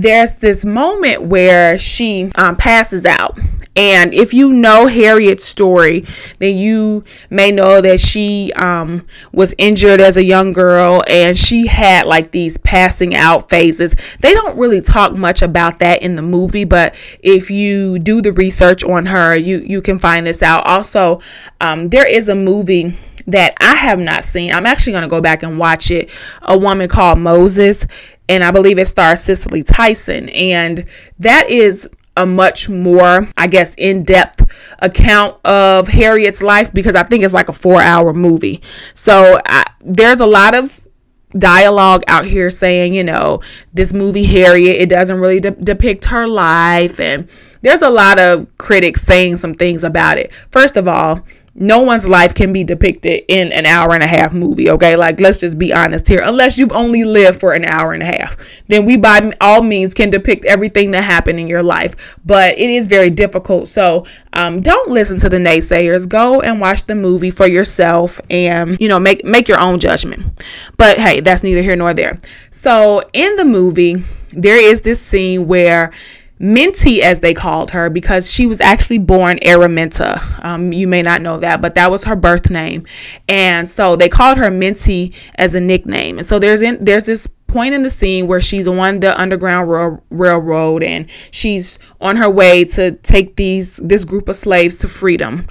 there's 0.03 0.37
this 0.37 0.65
moment 0.65 1.23
where 1.23 1.79
she 1.79 2.31
um, 2.37 2.57
passes 2.57 3.05
out. 3.05 3.39
And 3.77 4.13
if 4.13 4.35
you 4.35 4.53
know 4.53 4.89
Harriet's 4.89 5.45
story, 5.45 6.05
then 6.41 6.57
you 6.57 7.05
may 7.31 7.53
know 7.53 7.81
that 7.81 8.01
she 8.01 8.53
um, 8.57 9.07
was 9.33 9.55
injured 9.57 10.01
as 10.01 10.17
a 10.17 10.25
young 10.25 10.53
girl 10.53 11.05
and 11.07 11.39
she 11.39 11.69
had 11.69 12.07
like 12.07 12.33
these 12.33 12.57
passing 12.59 13.15
out 13.15 13.49
phases. 13.49 13.95
They 14.21 14.35
don't 14.35 14.59
really 14.59 14.81
talk 14.81 15.13
much 15.13 15.43
about 15.43 15.79
that 15.79 16.03
in 16.03 16.17
the 16.17 16.23
movie, 16.23 16.65
but 16.65 16.97
if 17.21 17.53
you 17.53 18.01
do 18.01 18.21
the 18.21 18.33
research 18.33 18.83
on 18.83 19.07
her, 19.07 19.37
you, 19.37 19.59
you 19.59 19.81
can 19.81 20.01
find 20.01 20.27
this 20.27 20.43
out. 20.43 20.67
Also, 20.67 21.21
um, 21.61 21.91
there 21.91 22.07
is 22.07 22.29
a 22.29 22.35
movie 22.35 22.97
that 23.29 23.55
I 23.61 23.77
have 23.77 23.99
not 23.99 24.25
seen. 24.25 24.53
I'm 24.53 24.67
actually 24.67 24.93
going 24.93 25.03
to 25.03 25.09
go 25.09 25.21
back 25.21 25.43
and 25.43 25.59
watch 25.59 25.91
it. 25.91 26.11
A 26.43 26.59
woman 26.59 26.89
called 26.89 27.19
Moses, 27.19 27.87
and 28.29 28.43
I 28.43 28.51
believe 28.51 28.79
it 28.79 28.89
stars 28.89 29.23
Cicely 29.23 29.63
Tyson. 29.63 30.29
And 30.31 30.89
that 31.19 31.49
is 31.49 31.89
a 32.17 32.27
much 32.27 32.69
more, 32.69 33.29
I 33.37 33.47
guess, 33.47 33.75
in 33.77 34.03
depth 34.03 34.43
account 34.81 35.37
of 35.45 35.89
Harriet's 35.89 36.43
life 36.43 36.73
because 36.73 36.97
I 36.97 37.05
think 37.05 37.23
it's 37.23 37.35
like 37.35 37.49
a 37.49 37.53
four 37.53 37.81
hour 37.81 38.13
movie. 38.13 38.61
So 38.93 39.41
I, 39.47 39.65
there's 39.81 40.21
a 40.21 40.27
lot 40.27 40.55
of 40.55 40.87
dialogue 41.33 42.03
out 42.09 42.25
here 42.25 42.51
saying, 42.51 42.95
you 42.95 43.05
know, 43.05 43.41
this 43.73 43.93
movie 43.93 44.25
Harriet, 44.25 44.81
it 44.81 44.89
doesn't 44.89 45.21
really 45.21 45.41
de- 45.41 45.53
depict 45.53 46.07
her 46.07 46.27
life. 46.27 46.99
And 46.99 47.29
there's 47.63 47.83
a 47.83 47.91
lot 47.91 48.19
of 48.19 48.47
critics 48.59 49.03
saying 49.03 49.37
some 49.37 49.55
things 49.55 49.85
about 49.85 50.19
it. 50.19 50.33
First 50.51 50.77
of 50.77 50.89
all, 50.89 51.25
no 51.61 51.81
one's 51.81 52.07
life 52.07 52.35
can 52.35 52.53
be 52.53 52.65
depicted 52.65 53.25
in 53.29 53.53
an 53.53 53.67
hour 53.67 53.95
and 53.95 54.03
a 54.03 54.07
half 54.07 54.33
movie 54.33 54.71
okay? 54.71 54.97
Like 54.97 55.21
let's 55.21 55.41
just 55.41 55.59
be 55.59 55.73
honest 55.73 56.09
here. 56.09 56.23
Unless 56.25 56.57
you've 56.59 56.73
only 56.73 57.05
lived 57.05 57.41
for 57.41 57.53
an 57.53 57.65
hour 57.65 57.93
and 57.93 58.03
a 58.03 58.07
half 58.07 58.37
then 58.69 58.85
we 58.85 58.97
by 58.97 59.33
all 59.41 59.63
means 59.63 59.95
can 59.95 60.11
depict 60.11 60.45
everything 60.45 60.93
that 60.93 61.03
happened 61.03 61.41
in 61.41 61.49
your 61.49 61.63
life. 61.63 62.17
But 62.25 62.59
it 62.59 62.71
is 62.71 62.87
very 62.87 63.11
difficult. 63.11 63.69
So 63.69 64.07
um, 64.33 64.61
don't 64.61 64.91
listen 64.91 65.19
to 65.21 65.29
the 65.29 65.39
naysayers. 65.39 66.09
Go 66.09 66.41
and 66.41 66.61
watch 66.61 66.85
the 66.85 66.95
movie 66.95 67.31
for 67.31 67.47
yourself 67.47 68.21
and 68.31 68.79
you 68.81 68.89
know 68.89 69.01
make 69.01 69.25
make 69.25 69.49
your 69.49 69.61
own 69.61 69.79
judgment. 69.79 70.43
But 70.77 70.99
hey 70.99 71.21
that's 71.21 71.43
neither 71.43 71.63
here 71.63 71.77
nor 71.77 71.95
there. 71.95 72.21
So 72.51 73.03
in 73.13 73.37
the 73.37 73.45
movie 73.45 74.05
there 74.31 74.63
is 74.63 74.83
this 74.83 75.01
scene 75.01 75.49
where 75.49 75.93
Minty, 76.39 77.03
as 77.03 77.21
they 77.21 77.35
called 77.35 77.73
her, 77.73 77.91
because 77.91 78.31
she 78.31 78.47
was 78.47 78.61
actually 78.61 78.99
born 78.99 79.39
Araminta. 79.39 80.45
Um, 80.45 80.73
you 80.73 80.87
may 80.87 81.03
not 81.03 81.21
know 81.21 81.39
that, 81.39 81.61
but 81.61 81.75
that 81.75 81.91
was 81.91 82.05
her 82.05 82.17
birth 82.17 82.51
name, 82.51 82.87
and 83.29 83.69
so 83.69 83.97
they 83.97 84.09
called 84.09 84.39
her 84.39 84.51
Minty 84.51 85.13
as 85.35 85.55
a 85.55 85.61
nickname. 85.61 86.19
And 86.19 86.27
so 86.27 86.39
there's 86.39 86.63
in 86.63 86.85
there's 86.85 87.05
this 87.05 87.27
point 87.49 87.75
in 87.75 87.83
the 87.83 87.91
scene 87.91 88.27
where 88.27 88.41
she's 88.41 88.69
on 88.69 89.01
the 89.01 89.19
underground 89.19 89.71
Rail- 89.71 90.05
railroad 90.11 90.83
and 90.83 91.07
she's 91.31 91.79
on 92.01 92.17
her 92.17 92.29
way 92.29 92.65
to 92.65 92.93
take 92.93 93.37
these 93.37 93.79
this 93.79 94.05
group 94.05 94.29
of 94.29 94.37
slaves 94.37 94.77
to 94.79 94.89
freedom, 94.89 95.47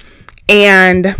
and 0.48 1.15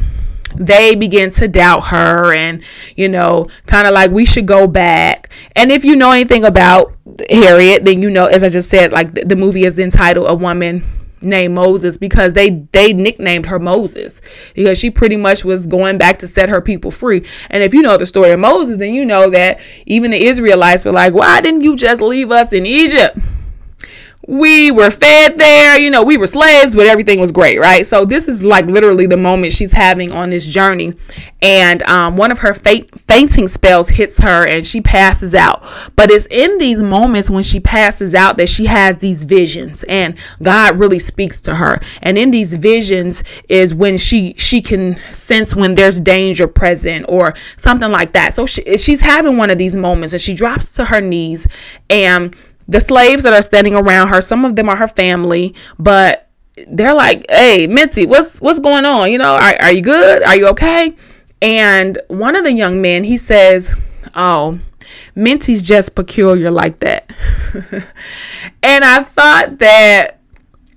they 0.60 0.96
begin 0.96 1.30
to 1.30 1.48
doubt 1.48 1.88
her 1.88 2.34
and 2.34 2.64
you 2.96 3.08
know 3.08 3.48
kind 3.66 3.88
of 3.88 3.94
like 3.94 4.12
we 4.12 4.26
should 4.26 4.46
go 4.46 4.68
back 4.68 5.30
and 5.56 5.72
if 5.72 5.86
you 5.86 5.96
know 5.96 6.12
anything 6.12 6.46
about 6.46 6.94
harriet 7.30 7.86
then 7.86 8.02
you 8.02 8.10
know 8.10 8.26
as 8.26 8.44
i 8.44 8.50
just 8.50 8.70
said 8.70 8.92
like 8.92 9.14
the, 9.14 9.24
the 9.26 9.36
movie 9.36 9.64
is 9.64 9.80
entitled 9.80 10.30
a 10.30 10.36
woman 10.36 10.84
named 11.22 11.56
Moses 11.56 11.98
because 11.98 12.34
they 12.34 12.50
they 12.72 12.94
nicknamed 12.94 13.48
her 13.48 13.60
Moses 13.60 14.22
because 14.54 14.78
she 14.78 14.92
pretty 14.92 15.18
much 15.18 15.44
was 15.44 15.68
going 15.68 15.98
back 15.98 16.20
to 16.20 16.28
set 16.28 16.50
her 16.50 16.62
people 16.62 16.92
free. 16.92 17.24
And 17.50 17.64
if 17.64 17.74
you 17.74 17.82
know 17.82 17.98
the 17.98 18.06
story 18.06 18.32
of 18.32 18.40
Moses, 18.40 18.78
then 18.78 18.94
you 18.94 19.06
know 19.06 19.30
that 19.32 19.60
even 19.86 20.12
the 20.12 20.24
Israelites 20.24 20.86
were 20.86 20.92
like, 20.92 21.14
"Why 21.14 21.42
didn't 21.42 21.62
you 21.62 21.76
just 21.76 22.02
leave 22.02 22.32
us 22.32 22.54
in 22.54 22.66
Egypt?" 22.66 23.18
We 24.28 24.72
were 24.72 24.92
fed 24.92 25.38
there, 25.38 25.80
you 25.80 25.90
know, 25.90 26.04
we 26.04 26.18
were 26.18 26.28
slaves, 26.28 26.76
but 26.76 26.86
everything 26.86 27.18
was 27.18 27.32
great, 27.32 27.60
right? 27.60 27.88
So 27.88 28.04
this 28.04 28.28
is 28.28 28.44
like 28.44 28.66
literally 28.66 29.06
the 29.08 29.16
moment 29.16 29.54
she's 29.54 29.72
having 29.72 30.12
on 30.12 30.32
this 30.32 30.46
journey, 30.46 30.94
and 31.42 31.82
um, 31.84 32.18
one 32.18 32.30
of 32.30 32.40
her 32.40 32.54
fainting 32.54 33.48
spells 33.48 33.88
hits 33.88 34.18
her, 34.18 34.46
and 34.46 34.68
she 34.68 34.82
passes 34.82 35.34
out. 35.34 35.64
But 35.96 36.12
it's 36.12 36.26
in 36.26 36.58
these 36.58 36.82
moments 36.82 37.30
when 37.30 37.44
she 37.44 37.62
passes 37.62 38.14
out 38.14 38.36
that 38.36 38.50
she 38.50 38.66
has 38.66 38.98
these 38.98 39.24
visions, 39.24 39.84
and 39.84 40.18
God 40.44 40.78
really 40.78 41.00
speaks 41.00 41.40
to 41.42 41.56
her. 41.56 41.80
And 42.02 42.18
in 42.18 42.32
these 42.32 42.54
visions 42.54 43.24
is 43.48 43.74
when 43.74 43.98
she 43.98 44.34
she 44.38 44.62
can 44.62 45.00
sense 45.14 45.56
when 45.56 45.76
there's 45.76 46.02
danger 46.02 46.48
present 46.50 47.06
or 47.08 47.34
something 47.56 47.92
like 47.92 48.12
that. 48.12 48.34
So 48.34 48.46
she, 48.46 48.78
she's 48.78 49.00
having 49.00 49.38
one 49.38 49.50
of 49.50 49.58
these 49.58 49.76
moments, 49.76 50.12
and 50.12 50.22
she 50.22 50.34
drops 50.34 50.74
to 50.74 50.86
her 50.86 51.00
knees 51.00 51.48
and 51.90 52.36
the 52.68 52.82
slaves 52.82 53.24
that 53.24 53.34
are 53.34 53.42
standing 53.42 53.76
around 53.76 54.10
her, 54.10 54.22
some 54.22 54.46
of 54.46 54.56
them 54.56 54.70
are 54.70 54.76
her 54.76 54.88
family, 54.88 55.56
but 55.80 56.28
they're 56.68 56.94
like, 56.94 57.26
"Hey, 57.30 57.68
Minty, 57.68 58.06
what's 58.06 58.40
what's 58.42 58.60
going 58.60 58.86
on? 58.86 59.12
You 59.12 59.18
know, 59.20 59.36
are, 59.36 59.56
are 59.62 59.72
you 59.72 59.82
good? 59.82 60.24
Are 60.24 60.36
you 60.36 60.48
okay?" 60.48 60.96
And 61.42 62.00
one 62.08 62.36
of 62.36 62.44
the 62.44 62.54
young 62.54 62.82
men, 62.82 63.04
he 63.04 63.18
says, 63.18 63.74
"Oh, 64.16 64.60
Minty's 65.16 65.62
just 65.62 65.96
peculiar 65.96 66.52
like 66.52 66.80
that." 66.80 67.10
and 68.64 68.84
I 68.84 69.04
thought 69.04 69.60
that 69.60 70.20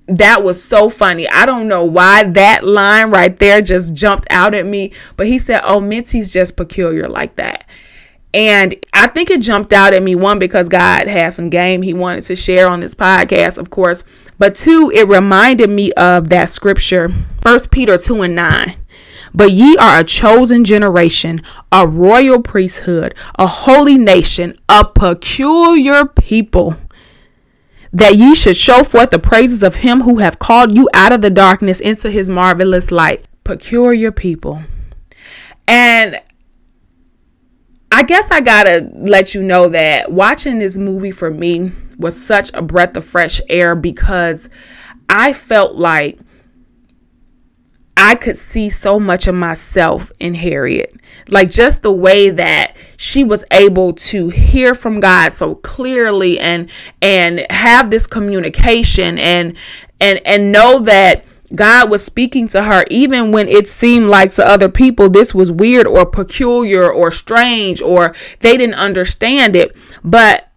that 0.06 0.42
was 0.42 0.62
so 0.62 0.88
funny. 0.88 1.28
I 1.28 1.46
don't 1.46 1.68
know 1.68 1.84
why 1.84 2.24
that 2.24 2.64
line 2.64 3.10
right 3.10 3.36
there 3.38 3.62
just 3.62 3.94
jumped 3.94 4.26
out 4.28 4.54
at 4.54 4.66
me, 4.66 4.92
but 5.16 5.26
he 5.26 5.38
said, 5.38 5.62
"Oh, 5.64 5.80
Minty's 5.80 6.32
just 6.32 6.56
peculiar 6.56 7.08
like 7.08 7.36
that." 7.36 7.64
And 8.32 8.76
I 8.92 9.08
think 9.08 9.30
it 9.30 9.40
jumped 9.40 9.72
out 9.72 9.92
at 9.92 10.02
me 10.02 10.14
one 10.14 10.38
because 10.38 10.68
God 10.68 11.08
had 11.08 11.34
some 11.34 11.50
game 11.50 11.82
he 11.82 11.92
wanted 11.92 12.22
to 12.24 12.36
share 12.36 12.68
on 12.68 12.80
this 12.80 12.94
podcast, 12.94 13.58
of 13.58 13.70
course. 13.70 14.04
But 14.38 14.54
two, 14.54 14.92
it 14.94 15.08
reminded 15.08 15.68
me 15.68 15.92
of 15.92 16.28
that 16.28 16.48
scripture, 16.48 17.08
First 17.42 17.70
Peter 17.70 17.98
2 17.98 18.22
and 18.22 18.36
9. 18.36 18.76
But 19.34 19.52
ye 19.52 19.76
are 19.76 20.00
a 20.00 20.04
chosen 20.04 20.64
generation, 20.64 21.42
a 21.70 21.86
royal 21.86 22.40
priesthood, 22.40 23.14
a 23.38 23.46
holy 23.46 23.98
nation, 23.98 24.58
a 24.68 24.84
peculiar 24.84 26.04
people, 26.04 26.74
that 27.92 28.16
ye 28.16 28.34
should 28.34 28.56
show 28.56 28.84
forth 28.84 29.10
the 29.10 29.18
praises 29.18 29.62
of 29.62 29.76
him 29.76 30.02
who 30.02 30.18
have 30.18 30.38
called 30.38 30.76
you 30.76 30.88
out 30.94 31.12
of 31.12 31.20
the 31.20 31.30
darkness 31.30 31.80
into 31.80 32.10
his 32.10 32.30
marvelous 32.30 32.90
light. 32.90 33.24
Peculiar 33.44 34.12
people. 34.12 34.62
And 35.66 36.20
I 37.92 38.02
guess 38.02 38.30
I 38.30 38.40
gotta 38.40 38.88
let 38.94 39.34
you 39.34 39.42
know 39.42 39.68
that 39.68 40.12
watching 40.12 40.58
this 40.58 40.76
movie 40.76 41.10
for 41.10 41.30
me 41.30 41.72
was 41.98 42.20
such 42.20 42.52
a 42.54 42.62
breath 42.62 42.96
of 42.96 43.04
fresh 43.04 43.40
air 43.48 43.74
because 43.74 44.48
I 45.08 45.32
felt 45.32 45.74
like 45.74 46.18
I 47.96 48.14
could 48.14 48.36
see 48.36 48.70
so 48.70 48.98
much 48.98 49.26
of 49.26 49.34
myself 49.34 50.10
in 50.18 50.34
Harriet. 50.34 50.94
Like 51.28 51.50
just 51.50 51.82
the 51.82 51.92
way 51.92 52.30
that 52.30 52.74
she 52.96 53.24
was 53.24 53.44
able 53.50 53.92
to 53.92 54.30
hear 54.30 54.74
from 54.74 55.00
God 55.00 55.34
so 55.34 55.56
clearly 55.56 56.38
and 56.38 56.70
and 57.02 57.44
have 57.50 57.90
this 57.90 58.06
communication 58.06 59.18
and 59.18 59.54
and 60.00 60.20
and 60.24 60.50
know 60.50 60.78
that 60.78 61.26
God 61.54 61.90
was 61.90 62.04
speaking 62.04 62.48
to 62.48 62.62
her 62.62 62.84
even 62.90 63.32
when 63.32 63.48
it 63.48 63.68
seemed 63.68 64.06
like 64.06 64.32
to 64.34 64.46
other 64.46 64.68
people 64.68 65.08
this 65.08 65.34
was 65.34 65.50
weird 65.50 65.86
or 65.86 66.06
peculiar 66.06 66.90
or 66.90 67.10
strange 67.10 67.82
or 67.82 68.14
they 68.40 68.56
didn't 68.56 68.74
understand 68.74 69.56
it. 69.56 69.76
But 70.04 70.49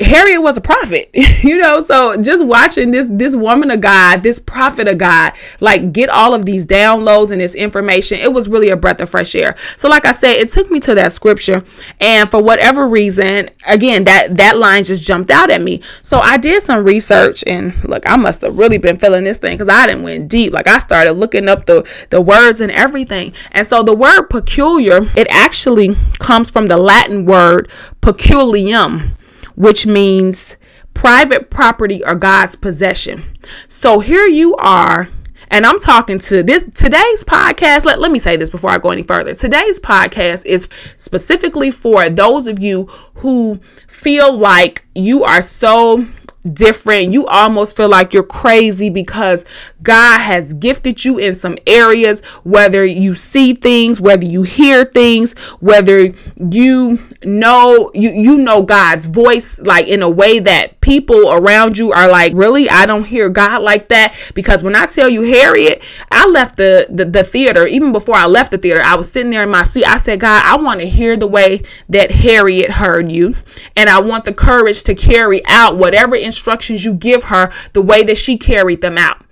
Harriet 0.00 0.42
was 0.42 0.56
a 0.56 0.60
prophet, 0.60 1.08
you 1.14 1.56
know. 1.56 1.80
So 1.80 2.16
just 2.16 2.44
watching 2.44 2.90
this 2.90 3.06
this 3.08 3.36
woman 3.36 3.70
of 3.70 3.80
God, 3.80 4.24
this 4.24 4.40
prophet 4.40 4.88
of 4.88 4.98
God, 4.98 5.32
like 5.60 5.92
get 5.92 6.08
all 6.08 6.34
of 6.34 6.44
these 6.44 6.66
downloads 6.66 7.30
and 7.30 7.40
this 7.40 7.54
information, 7.54 8.18
it 8.18 8.32
was 8.32 8.48
really 8.48 8.70
a 8.70 8.76
breath 8.76 9.00
of 9.00 9.08
fresh 9.08 9.36
air. 9.36 9.54
So, 9.76 9.88
like 9.88 10.04
I 10.04 10.10
said, 10.10 10.32
it 10.32 10.48
took 10.48 10.68
me 10.68 10.80
to 10.80 10.96
that 10.96 11.12
scripture, 11.12 11.62
and 12.00 12.28
for 12.28 12.42
whatever 12.42 12.88
reason, 12.88 13.50
again, 13.66 14.02
that 14.04 14.36
that 14.36 14.58
line 14.58 14.82
just 14.82 15.04
jumped 15.04 15.30
out 15.30 15.48
at 15.48 15.62
me. 15.62 15.80
So 16.02 16.18
I 16.18 16.38
did 16.38 16.64
some 16.64 16.84
research, 16.84 17.44
and 17.46 17.72
look, 17.84 18.02
I 18.04 18.16
must 18.16 18.40
have 18.40 18.58
really 18.58 18.78
been 18.78 18.96
feeling 18.96 19.22
this 19.22 19.38
thing 19.38 19.56
because 19.56 19.72
I 19.72 19.86
didn't 19.86 20.02
went 20.02 20.28
deep. 20.28 20.52
Like 20.52 20.66
I 20.66 20.80
started 20.80 21.12
looking 21.12 21.48
up 21.48 21.66
the 21.66 21.88
the 22.10 22.20
words 22.20 22.60
and 22.60 22.72
everything, 22.72 23.32
and 23.52 23.64
so 23.64 23.84
the 23.84 23.94
word 23.94 24.24
peculiar, 24.24 25.02
it 25.14 25.28
actually 25.30 25.94
comes 26.18 26.50
from 26.50 26.66
the 26.66 26.78
Latin 26.78 27.26
word 27.26 27.70
peculium 28.00 29.14
which 29.54 29.86
means 29.86 30.56
private 30.94 31.50
property 31.50 32.04
or 32.04 32.14
God's 32.14 32.56
possession. 32.56 33.24
So 33.68 34.00
here 34.00 34.26
you 34.26 34.54
are 34.56 35.08
and 35.54 35.64
I'm 35.66 35.78
talking 35.78 36.18
to 36.18 36.42
this 36.42 36.64
today's 36.74 37.22
podcast. 37.22 37.84
Let, 37.84 38.00
let 38.00 38.10
me 38.10 38.18
say 38.18 38.36
this 38.36 38.50
before 38.50 38.70
I 38.70 38.78
go 38.78 38.90
any 38.90 39.02
further. 39.02 39.34
Today's 39.34 39.78
podcast 39.78 40.44
is 40.46 40.68
specifically 40.96 41.70
for 41.70 42.08
those 42.10 42.46
of 42.46 42.58
you 42.58 42.86
who 43.16 43.60
feel 43.86 44.36
like 44.36 44.84
you 44.94 45.22
are 45.22 45.42
so 45.42 46.06
different. 46.52 47.12
You 47.12 47.26
almost 47.26 47.76
feel 47.76 47.88
like 47.88 48.12
you're 48.12 48.22
crazy 48.22 48.90
because 48.90 49.44
God 49.82 50.20
has 50.20 50.54
gifted 50.54 51.04
you 51.04 51.18
in 51.18 51.34
some 51.34 51.56
areas, 51.66 52.20
whether 52.42 52.84
you 52.84 53.14
see 53.14 53.54
things, 53.54 54.00
whether 54.00 54.24
you 54.24 54.42
hear 54.42 54.84
things, 54.84 55.32
whether 55.60 56.12
you 56.38 56.98
know 57.22 57.90
you 57.94 58.10
you 58.10 58.36
know 58.36 58.62
God's 58.62 59.06
voice 59.06 59.58
like 59.60 59.86
in 59.86 60.02
a 60.02 60.08
way 60.08 60.38
that 60.40 60.80
people 60.84 61.32
around 61.32 61.78
you 61.78 61.92
are 61.92 62.06
like, 62.08 62.32
"Really? 62.34 62.68
I 62.68 62.84
don't 62.84 63.04
hear 63.04 63.30
God 63.30 63.62
like 63.62 63.88
that." 63.88 64.14
Because 64.34 64.62
when 64.62 64.76
I 64.76 64.84
tell 64.86 65.08
you 65.08 65.22
Harriet, 65.22 65.82
I 66.10 66.28
left 66.28 66.56
the 66.56 66.86
the, 66.90 67.06
the 67.06 67.24
theater 67.24 67.66
even 67.66 67.90
before 67.90 68.16
I 68.16 68.26
left 68.26 68.50
the 68.50 68.58
theater. 68.58 68.82
I 68.84 68.94
was 68.94 69.10
sitting 69.10 69.30
there 69.30 69.42
in 69.42 69.50
my 69.50 69.64
seat. 69.64 69.86
I 69.86 69.96
said, 69.96 70.20
"God, 70.20 70.42
I 70.44 70.62
want 70.62 70.80
to 70.80 70.86
hear 70.86 71.16
the 71.16 71.26
way 71.26 71.62
that 71.88 72.10
Harriet 72.10 72.72
heard 72.72 73.10
you, 73.10 73.34
and 73.74 73.88
I 73.88 74.00
want 74.00 74.26
the 74.26 74.34
courage 74.34 74.82
to 74.84 74.94
carry 74.94 75.44
out 75.46 75.76
whatever 75.76 76.14
instructions 76.14 76.84
you 76.84 76.94
give 76.94 77.24
her 77.24 77.50
the 77.72 77.82
way 77.82 78.02
that 78.04 78.18
she 78.18 78.36
carried 78.36 78.82
them 78.82 78.98
out. 78.98 79.22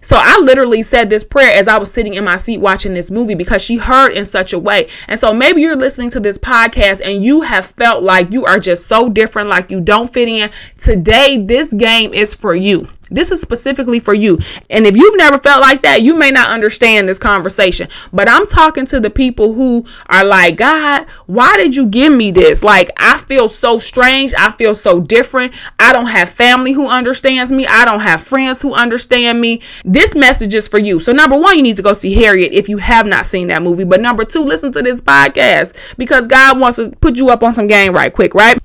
So 0.00 0.16
I 0.18 0.38
literally 0.38 0.82
said 0.82 1.10
this 1.10 1.24
prayer 1.24 1.52
as 1.56 1.68
I 1.68 1.78
was 1.78 1.92
sitting 1.92 2.14
in 2.14 2.24
my 2.24 2.36
seat 2.36 2.58
watching 2.58 2.94
this 2.94 3.10
movie 3.10 3.34
because 3.34 3.62
she 3.62 3.76
heard 3.76 4.12
in 4.12 4.24
such 4.24 4.52
a 4.52 4.58
way. 4.58 4.88
And 5.08 5.20
so 5.20 5.34
maybe 5.34 5.60
you're 5.60 5.76
listening 5.76 6.10
to 6.10 6.20
this 6.20 6.38
podcast 6.38 7.00
and 7.04 7.22
you 7.22 7.42
have 7.42 7.66
felt 7.66 8.02
like 8.02 8.32
you 8.32 8.44
are 8.46 8.58
just 8.58 8.86
so 8.86 9.08
different, 9.08 9.48
like 9.48 9.70
you 9.70 9.80
don't 9.80 10.12
fit 10.12 10.28
in. 10.28 10.50
Today, 10.78 11.38
this 11.38 11.72
game 11.72 12.14
is 12.14 12.34
for 12.34 12.54
you. 12.54 12.88
This 13.10 13.32
is 13.32 13.40
specifically 13.40 13.98
for 13.98 14.14
you. 14.14 14.38
And 14.68 14.86
if 14.86 14.96
you've 14.96 15.16
never 15.16 15.38
felt 15.38 15.60
like 15.60 15.82
that, 15.82 16.02
you 16.02 16.16
may 16.16 16.30
not 16.30 16.48
understand 16.48 17.08
this 17.08 17.18
conversation. 17.18 17.88
But 18.12 18.28
I'm 18.28 18.46
talking 18.46 18.86
to 18.86 19.00
the 19.00 19.10
people 19.10 19.54
who 19.54 19.84
are 20.06 20.24
like, 20.24 20.56
God, 20.56 21.06
why 21.26 21.56
did 21.56 21.74
you 21.74 21.86
give 21.86 22.12
me 22.12 22.30
this? 22.30 22.62
Like, 22.62 22.92
I 22.96 23.18
feel 23.18 23.48
so 23.48 23.78
strange. 23.78 24.32
I 24.38 24.52
feel 24.52 24.74
so 24.74 25.00
different. 25.00 25.52
I 25.78 25.92
don't 25.92 26.06
have 26.06 26.30
family 26.30 26.72
who 26.72 26.88
understands 26.88 27.50
me. 27.50 27.66
I 27.66 27.84
don't 27.84 28.00
have 28.00 28.20
friends 28.20 28.62
who 28.62 28.74
understand 28.74 29.40
me. 29.40 29.60
This 29.84 30.14
message 30.14 30.54
is 30.54 30.68
for 30.68 30.78
you. 30.78 31.00
So, 31.00 31.12
number 31.12 31.36
one, 31.36 31.56
you 31.56 31.62
need 31.62 31.76
to 31.76 31.82
go 31.82 31.92
see 31.92 32.14
Harriet 32.14 32.52
if 32.52 32.68
you 32.68 32.78
have 32.78 33.06
not 33.06 33.26
seen 33.26 33.48
that 33.48 33.62
movie. 33.62 33.84
But 33.84 34.00
number 34.00 34.24
two, 34.24 34.44
listen 34.44 34.72
to 34.72 34.82
this 34.82 35.00
podcast 35.00 35.74
because 35.96 36.28
God 36.28 36.60
wants 36.60 36.76
to 36.76 36.90
put 37.00 37.16
you 37.16 37.30
up 37.30 37.42
on 37.42 37.54
some 37.54 37.66
game 37.66 37.92
right 37.92 38.12
quick, 38.12 38.34
right? 38.34 38.58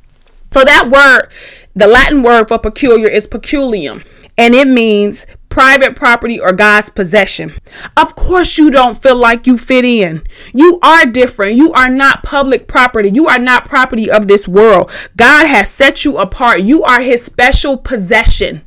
So, 0.52 0.64
that 0.64 0.90
word, 0.90 1.30
the 1.76 1.88
Latin 1.88 2.22
word 2.22 2.48
for 2.48 2.60
peculiar 2.60 3.08
is 3.08 3.26
peculium 3.26 4.04
and 4.38 4.54
it 4.54 4.68
means 4.68 5.26
private 5.50 5.96
property 5.96 6.38
or 6.38 6.52
God's 6.52 6.90
possession. 6.90 7.54
Of 7.96 8.16
course, 8.16 8.58
you 8.58 8.70
don't 8.70 9.02
feel 9.02 9.16
like 9.16 9.48
you 9.48 9.58
fit 9.58 9.86
in. 9.86 10.24
You 10.54 10.80
are 10.84 11.06
different. 11.06 11.56
You 11.56 11.72
are 11.72 11.90
not 11.90 12.24
public 12.24 12.68
property. 12.68 13.10
You 13.10 13.28
are 13.28 13.40
not 13.40 13.64
property 13.64 14.12
of 14.12 14.28
this 14.28 14.50
world. 14.50 14.92
God 15.16 15.48
has 15.48 15.70
set 15.70 16.04
you 16.04 16.18
apart. 16.18 16.64
You 16.64 16.84
are 16.84 17.00
his 17.00 17.24
special 17.24 17.78
possession. 17.78 18.66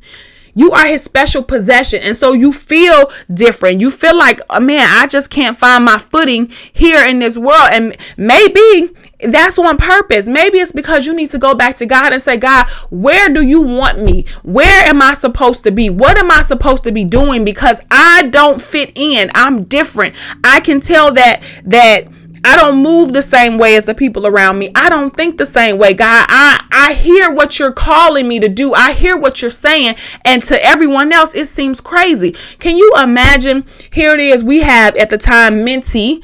You 0.54 0.72
are 0.72 0.86
his 0.86 1.04
special 1.04 1.42
possession. 1.42 2.02
And 2.02 2.16
so 2.16 2.32
you 2.32 2.52
feel 2.52 3.10
different. 3.32 3.80
You 3.80 3.90
feel 3.90 4.16
like, 4.16 4.40
oh, 4.48 4.58
man, 4.58 4.88
I 4.90 5.06
just 5.06 5.30
can't 5.30 5.56
find 5.56 5.84
my 5.84 5.98
footing 5.98 6.50
here 6.72 7.06
in 7.06 7.18
this 7.18 7.36
world. 7.36 7.68
And 7.70 7.96
maybe 8.16 8.94
that's 9.20 9.58
on 9.58 9.76
purpose. 9.76 10.28
Maybe 10.28 10.58
it's 10.58 10.72
because 10.72 11.06
you 11.06 11.14
need 11.14 11.30
to 11.30 11.38
go 11.38 11.54
back 11.54 11.76
to 11.76 11.86
God 11.86 12.12
and 12.12 12.22
say, 12.22 12.36
God, 12.36 12.68
where 12.90 13.28
do 13.28 13.42
you 13.42 13.60
want 13.60 14.00
me? 14.00 14.26
Where 14.42 14.86
am 14.86 15.02
I 15.02 15.14
supposed 15.14 15.64
to 15.64 15.70
be? 15.70 15.90
What 15.90 16.16
am 16.16 16.30
I 16.30 16.42
supposed 16.42 16.84
to 16.84 16.92
be 16.92 17.04
doing? 17.04 17.44
Because 17.44 17.80
I 17.90 18.28
don't 18.30 18.60
fit 18.60 18.92
in. 18.94 19.30
I'm 19.34 19.64
different. 19.64 20.14
I 20.44 20.60
can 20.60 20.80
tell 20.80 21.12
that, 21.14 21.42
that, 21.64 22.06
I 22.44 22.56
don't 22.56 22.82
move 22.82 23.12
the 23.12 23.22
same 23.22 23.58
way 23.58 23.76
as 23.76 23.84
the 23.84 23.94
people 23.94 24.26
around 24.26 24.58
me. 24.58 24.70
I 24.74 24.88
don't 24.88 25.14
think 25.14 25.38
the 25.38 25.46
same 25.46 25.78
way. 25.78 25.94
God, 25.94 26.26
I 26.28 26.64
I 26.70 26.92
hear 26.92 27.32
what 27.32 27.58
you're 27.58 27.72
calling 27.72 28.28
me 28.28 28.38
to 28.40 28.48
do. 28.48 28.74
I 28.74 28.92
hear 28.92 29.16
what 29.18 29.42
you're 29.42 29.50
saying 29.50 29.96
and 30.24 30.42
to 30.44 30.64
everyone 30.64 31.12
else 31.12 31.34
it 31.34 31.46
seems 31.46 31.80
crazy. 31.80 32.36
Can 32.58 32.76
you 32.76 32.94
imagine? 32.96 33.64
Here 33.92 34.14
it 34.14 34.20
is. 34.20 34.44
We 34.44 34.60
have 34.60 34.96
at 34.96 35.10
the 35.10 35.18
time 35.18 35.64
Minty 35.64 36.22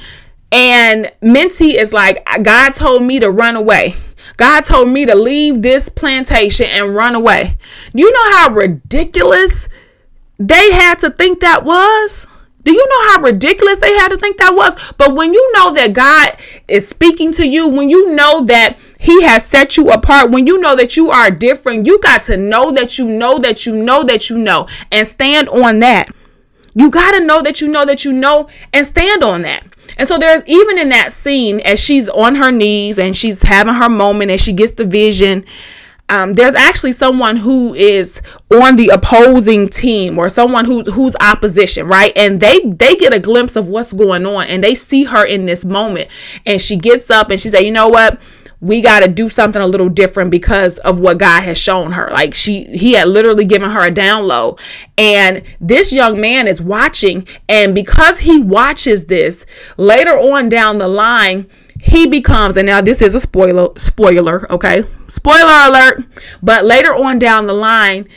and 0.54 1.10
Minty 1.20 1.76
is 1.76 1.92
like, 1.92 2.24
God 2.42 2.74
told 2.74 3.02
me 3.02 3.18
to 3.18 3.28
run 3.28 3.56
away. 3.56 3.96
God 4.36 4.60
told 4.60 4.88
me 4.88 5.04
to 5.04 5.14
leave 5.16 5.62
this 5.62 5.88
plantation 5.88 6.66
and 6.66 6.94
run 6.94 7.16
away. 7.16 7.58
You 7.92 8.10
know 8.12 8.36
how 8.36 8.50
ridiculous 8.50 9.68
they 10.38 10.70
had 10.70 11.00
to 11.00 11.10
think 11.10 11.40
that 11.40 11.64
was? 11.64 12.28
Do 12.62 12.72
you 12.72 12.86
know 12.88 13.10
how 13.10 13.22
ridiculous 13.22 13.80
they 13.80 13.94
had 13.94 14.10
to 14.10 14.16
think 14.16 14.38
that 14.38 14.54
was? 14.54 14.76
But 14.96 15.16
when 15.16 15.34
you 15.34 15.52
know 15.54 15.74
that 15.74 15.92
God 15.92 16.36
is 16.68 16.88
speaking 16.88 17.32
to 17.32 17.46
you, 17.46 17.68
when 17.68 17.90
you 17.90 18.14
know 18.14 18.44
that 18.44 18.78
He 19.00 19.24
has 19.24 19.44
set 19.44 19.76
you 19.76 19.90
apart, 19.90 20.30
when 20.30 20.46
you 20.46 20.60
know 20.60 20.76
that 20.76 20.96
you 20.96 21.10
are 21.10 21.32
different, 21.32 21.84
you 21.84 22.00
got 22.00 22.22
to 22.22 22.36
know 22.36 22.70
that 22.70 22.96
you 22.96 23.08
know 23.08 23.40
that 23.40 23.66
you 23.66 23.74
know 23.74 24.04
that 24.04 24.30
you 24.30 24.38
know 24.38 24.68
and 24.92 25.06
stand 25.06 25.48
on 25.48 25.80
that. 25.80 26.14
You 26.74 26.92
got 26.92 27.12
to 27.12 27.26
know 27.26 27.42
that 27.42 27.60
you 27.60 27.68
know 27.68 27.84
that 27.84 28.04
you 28.04 28.12
know 28.12 28.48
and 28.72 28.86
stand 28.86 29.24
on 29.24 29.42
that. 29.42 29.73
And 29.98 30.08
so 30.08 30.18
there's 30.18 30.42
even 30.46 30.78
in 30.78 30.88
that 30.90 31.12
scene 31.12 31.60
as 31.60 31.80
she's 31.80 32.08
on 32.08 32.34
her 32.36 32.50
knees 32.50 32.98
and 32.98 33.16
she's 33.16 33.42
having 33.42 33.74
her 33.74 33.88
moment 33.88 34.30
and 34.30 34.40
she 34.40 34.52
gets 34.52 34.72
the 34.72 34.84
vision. 34.84 35.44
Um, 36.10 36.34
there's 36.34 36.54
actually 36.54 36.92
someone 36.92 37.36
who 37.36 37.72
is 37.72 38.20
on 38.50 38.76
the 38.76 38.88
opposing 38.88 39.68
team 39.68 40.18
or 40.18 40.28
someone 40.28 40.66
who 40.66 40.82
who's 40.82 41.16
opposition, 41.18 41.88
right? 41.88 42.12
And 42.14 42.40
they 42.40 42.60
they 42.60 42.94
get 42.96 43.14
a 43.14 43.18
glimpse 43.18 43.56
of 43.56 43.68
what's 43.68 43.92
going 43.92 44.26
on 44.26 44.46
and 44.48 44.62
they 44.62 44.74
see 44.74 45.04
her 45.04 45.24
in 45.24 45.46
this 45.46 45.64
moment. 45.64 46.08
And 46.44 46.60
she 46.60 46.76
gets 46.76 47.10
up 47.10 47.30
and 47.30 47.40
she 47.40 47.48
said, 47.48 47.60
"You 47.60 47.72
know 47.72 47.88
what? 47.88 48.20
We 48.64 48.80
got 48.80 49.00
to 49.00 49.08
do 49.08 49.28
something 49.28 49.60
a 49.60 49.66
little 49.66 49.90
different 49.90 50.30
because 50.30 50.78
of 50.78 50.98
what 50.98 51.18
God 51.18 51.42
has 51.42 51.58
shown 51.58 51.92
her. 51.92 52.08
Like 52.10 52.32
she 52.32 52.64
he 52.64 52.92
had 52.94 53.08
literally 53.08 53.44
given 53.44 53.70
her 53.70 53.86
a 53.86 53.90
download 53.90 54.58
and 54.96 55.42
this 55.60 55.92
young 55.92 56.18
man 56.18 56.48
is 56.48 56.62
watching 56.62 57.26
and 57.46 57.74
because 57.74 58.20
he 58.20 58.40
watches 58.40 59.04
this 59.04 59.44
later 59.76 60.18
on 60.18 60.48
down 60.48 60.78
the 60.78 60.88
line 60.88 61.48
he 61.78 62.06
becomes 62.06 62.56
and 62.56 62.66
now 62.66 62.80
this 62.80 63.02
is 63.02 63.14
a 63.14 63.20
spoiler 63.20 63.68
spoiler, 63.76 64.50
okay? 64.50 64.84
Spoiler 65.08 65.68
alert, 65.68 66.02
but 66.42 66.64
later 66.64 66.94
on 66.94 67.18
down 67.18 67.46
the 67.46 67.52
line 67.52 68.08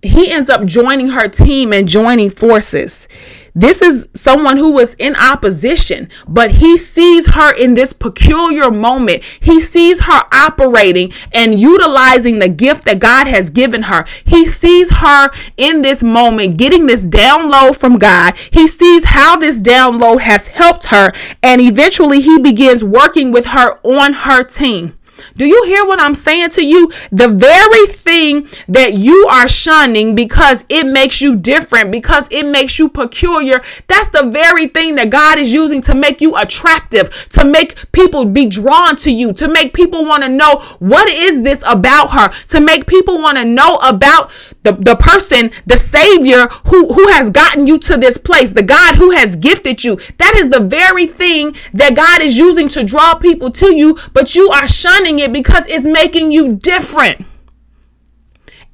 he 0.00 0.30
ends 0.30 0.48
up 0.48 0.64
joining 0.64 1.08
her 1.08 1.28
team 1.28 1.72
and 1.72 1.88
joining 1.88 2.30
forces. 2.30 3.08
This 3.54 3.82
is 3.82 4.08
someone 4.14 4.56
who 4.56 4.72
was 4.72 4.94
in 4.94 5.14
opposition, 5.14 6.08
but 6.26 6.52
he 6.52 6.78
sees 6.78 7.26
her 7.34 7.52
in 7.54 7.74
this 7.74 7.92
peculiar 7.92 8.70
moment. 8.70 9.22
He 9.40 9.60
sees 9.60 10.00
her 10.00 10.22
operating 10.32 11.12
and 11.32 11.60
utilizing 11.60 12.38
the 12.38 12.48
gift 12.48 12.86
that 12.86 12.98
God 12.98 13.26
has 13.26 13.50
given 13.50 13.82
her. 13.82 14.06
He 14.24 14.46
sees 14.46 14.90
her 14.90 15.30
in 15.58 15.82
this 15.82 16.02
moment 16.02 16.56
getting 16.56 16.86
this 16.86 17.06
download 17.06 17.76
from 17.76 17.98
God. 17.98 18.38
He 18.50 18.66
sees 18.66 19.04
how 19.04 19.36
this 19.36 19.60
download 19.60 20.20
has 20.20 20.46
helped 20.46 20.86
her, 20.86 21.12
and 21.42 21.60
eventually 21.60 22.22
he 22.22 22.38
begins 22.38 22.82
working 22.82 23.32
with 23.32 23.46
her 23.46 23.78
on 23.84 24.14
her 24.14 24.44
team. 24.44 24.98
Do 25.36 25.46
you 25.46 25.64
hear 25.64 25.86
what 25.86 26.00
I'm 26.00 26.14
saying 26.14 26.50
to 26.50 26.64
you? 26.64 26.90
The 27.10 27.28
very 27.28 27.86
thing 27.86 28.48
that 28.68 28.94
you 28.94 29.26
are 29.30 29.48
shunning 29.48 30.14
because 30.14 30.64
it 30.68 30.86
makes 30.86 31.20
you 31.20 31.36
different, 31.36 31.90
because 31.90 32.28
it 32.30 32.46
makes 32.46 32.78
you 32.78 32.88
peculiar, 32.88 33.62
that's 33.86 34.08
the 34.10 34.30
very 34.30 34.66
thing 34.66 34.96
that 34.96 35.10
God 35.10 35.38
is 35.38 35.52
using 35.52 35.80
to 35.82 35.94
make 35.94 36.20
you 36.20 36.36
attractive, 36.36 37.28
to 37.30 37.44
make 37.44 37.90
people 37.92 38.24
be 38.24 38.46
drawn 38.46 38.96
to 38.96 39.10
you, 39.10 39.32
to 39.34 39.48
make 39.48 39.72
people 39.72 40.04
want 40.04 40.22
to 40.22 40.28
know 40.28 40.58
what 40.78 41.08
is 41.08 41.42
this 41.42 41.62
about 41.66 42.10
her, 42.10 42.28
to 42.48 42.60
make 42.60 42.86
people 42.86 43.18
want 43.18 43.38
to 43.38 43.44
know 43.44 43.76
about 43.76 44.30
the, 44.62 44.72
the 44.72 44.96
person, 44.96 45.50
the 45.66 45.76
Savior 45.76 46.46
who, 46.66 46.92
who 46.92 47.08
has 47.08 47.30
gotten 47.30 47.66
you 47.66 47.78
to 47.80 47.96
this 47.96 48.18
place, 48.18 48.52
the 48.52 48.62
God 48.62 48.96
who 48.96 49.10
has 49.10 49.36
gifted 49.36 49.82
you. 49.82 49.96
That 50.18 50.34
is 50.36 50.50
the 50.50 50.60
very 50.60 51.06
thing 51.06 51.54
that 51.74 51.96
God 51.96 52.20
is 52.22 52.36
using 52.36 52.68
to 52.70 52.84
draw 52.84 53.14
people 53.14 53.50
to 53.50 53.74
you, 53.74 53.98
but 54.12 54.34
you 54.34 54.50
are 54.50 54.68
shunning 54.68 55.18
it 55.18 55.32
because 55.32 55.66
it's 55.68 55.84
making 55.84 56.32
you 56.32 56.54
different. 56.54 57.24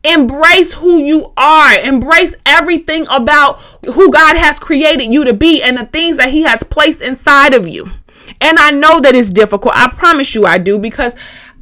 Embrace 0.04 0.74
who 0.74 0.98
you 0.98 1.32
are. 1.36 1.78
Embrace 1.80 2.34
everything 2.46 3.06
about 3.10 3.60
who 3.84 4.12
God 4.12 4.36
has 4.36 4.60
created 4.60 5.12
you 5.12 5.24
to 5.24 5.32
be 5.32 5.62
and 5.62 5.76
the 5.76 5.86
things 5.86 6.18
that 6.18 6.30
He 6.30 6.42
has 6.42 6.62
placed 6.62 7.02
inside 7.02 7.52
of 7.52 7.66
you. 7.66 7.90
And 8.40 8.58
I 8.58 8.70
know 8.70 9.00
that 9.00 9.14
it's 9.14 9.30
difficult. 9.30 9.74
I 9.76 9.88
promise 9.88 10.34
you 10.34 10.46
I 10.46 10.58
do 10.58 10.78
because 10.78 11.14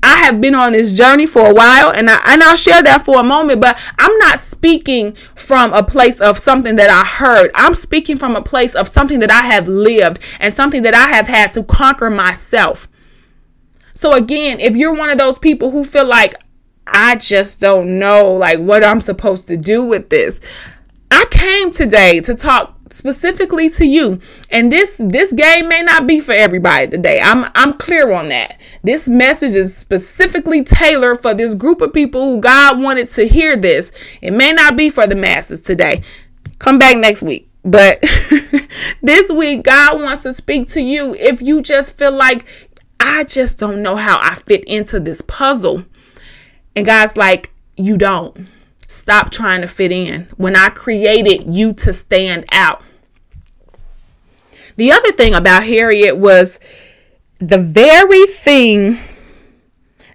I 0.07 0.19
have 0.19 0.40
been 0.40 0.55
on 0.55 0.73
this 0.73 0.92
journey 0.92 1.27
for 1.27 1.51
a 1.51 1.53
while 1.53 1.90
and 1.90 2.09
I 2.09 2.21
and 2.27 2.40
I'll 2.40 2.57
share 2.57 2.81
that 2.81 3.05
for 3.05 3.19
a 3.19 3.25
moment, 3.25 3.61
but 3.61 3.77
I'm 3.99 4.16
not 4.19 4.38
speaking 4.38 5.14
from 5.35 5.73
a 5.73 5.83
place 5.83 6.21
of 6.21 6.38
something 6.38 6.77
that 6.77 6.90
I 6.90 7.05
heard. 7.05 7.51
I'm 7.57 7.75
speaking 7.75 8.16
from 8.16 8.37
a 8.37 8.42
place 8.42 8.77
of 8.77 8.87
something 8.87 9.19
that 9.19 9.33
I 9.33 9.42
have 9.42 9.66
lived 9.66 10.21
and 10.38 10.55
something 10.55 10.85
that 10.85 10.95
I 10.95 11.09
have 11.09 11.27
had 11.27 11.51
to 11.53 11.64
conquer 11.64 12.09
myself. 12.09 12.88
So 13.95 14.12
again, 14.12 14.61
if 14.61 14.77
you're 14.77 14.95
one 14.95 15.11
of 15.11 15.19
those 15.19 15.40
people 15.40 15.73
who 15.73 15.83
feel 15.83 16.07
like 16.07 16.37
I 16.87 17.16
just 17.16 17.61
don't 17.61 17.99
know 17.99 18.33
like 18.33 18.61
what 18.61 18.85
I'm 18.85 19.01
supposed 19.01 19.49
to 19.49 19.57
do 19.57 19.83
with 19.85 20.09
this. 20.09 20.40
I 21.11 21.25
came 21.31 21.73
today 21.73 22.21
to 22.21 22.35
talk 22.35 22.76
specifically 22.90 23.68
to 23.70 23.85
you. 23.85 24.20
And 24.51 24.72
this 24.72 24.96
this 24.99 25.33
game 25.33 25.68
may 25.68 25.83
not 25.83 26.07
be 26.07 26.20
for 26.20 26.33
everybody 26.33 26.88
today. 26.88 27.20
I'm 27.20 27.51
I'm 27.55 27.75
clear 27.75 28.12
on 28.12 28.29
that. 28.29 28.61
This 28.83 29.09
message 29.09 29.55
is 29.55 29.77
specifically 29.77 30.64
tailored 30.64 31.20
for 31.20 31.35
this 31.35 31.55
group 31.55 31.81
of 31.81 31.92
people 31.92 32.25
who 32.25 32.40
God 32.40 32.81
wanted 32.81 33.09
to 33.11 33.27
hear 33.27 33.57
this. 33.57 33.92
It 34.20 34.33
may 34.33 34.53
not 34.53 34.77
be 34.77 34.90
for 34.90 35.07
the 35.07 35.16
masses 35.16 35.61
today. 35.61 36.03
Come 36.59 36.79
back 36.79 36.96
next 36.96 37.22
week. 37.22 37.49
But 37.64 38.01
this 39.03 39.31
week 39.31 39.64
God 39.64 40.01
wants 40.01 40.22
to 40.22 40.33
speak 40.33 40.68
to 40.68 40.81
you 40.81 41.14
if 41.14 41.42
you 41.42 41.62
just 41.62 41.99
feel 41.99 42.12
like 42.12 42.46
I 43.01 43.25
just 43.25 43.59
don't 43.59 43.83
know 43.83 43.96
how 43.96 44.18
I 44.20 44.35
fit 44.35 44.64
into 44.64 45.01
this 45.01 45.20
puzzle. 45.20 45.85
And 46.75 46.87
God's 46.87 47.16
like, 47.16 47.51
you 47.77 47.96
don't. 47.96 48.46
Stop 48.87 49.31
trying 49.31 49.61
to 49.62 49.66
fit 49.66 49.92
in. 49.92 50.29
When 50.37 50.57
I 50.57 50.68
created 50.68 51.53
you 51.53 51.72
to 51.75 51.92
stand 51.92 52.44
out. 52.53 52.83
The 54.77 54.92
other 54.92 55.12
thing 55.12 55.35
about 55.35 55.64
Harriet 55.64 56.16
was 56.16 56.59
the 57.38 57.59
very 57.59 58.27
thing 58.27 58.99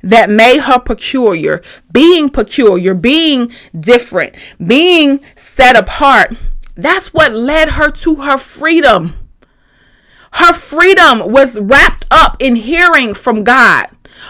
that 0.03 0.29
made 0.29 0.61
her 0.61 0.79
peculiar, 0.79 1.61
being 1.91 2.29
peculiar, 2.29 2.93
being 2.93 3.51
different, 3.77 4.35
being 4.65 5.21
set 5.35 5.77
apart. 5.77 6.33
That's 6.75 7.13
what 7.13 7.33
led 7.33 7.69
her 7.71 7.91
to 7.91 8.15
her 8.15 8.37
freedom. 8.37 9.13
Her 10.33 10.53
freedom 10.53 11.31
was 11.31 11.59
wrapped 11.59 12.05
up 12.09 12.37
in 12.39 12.55
hearing 12.55 13.13
from 13.13 13.43
God. 13.43 13.87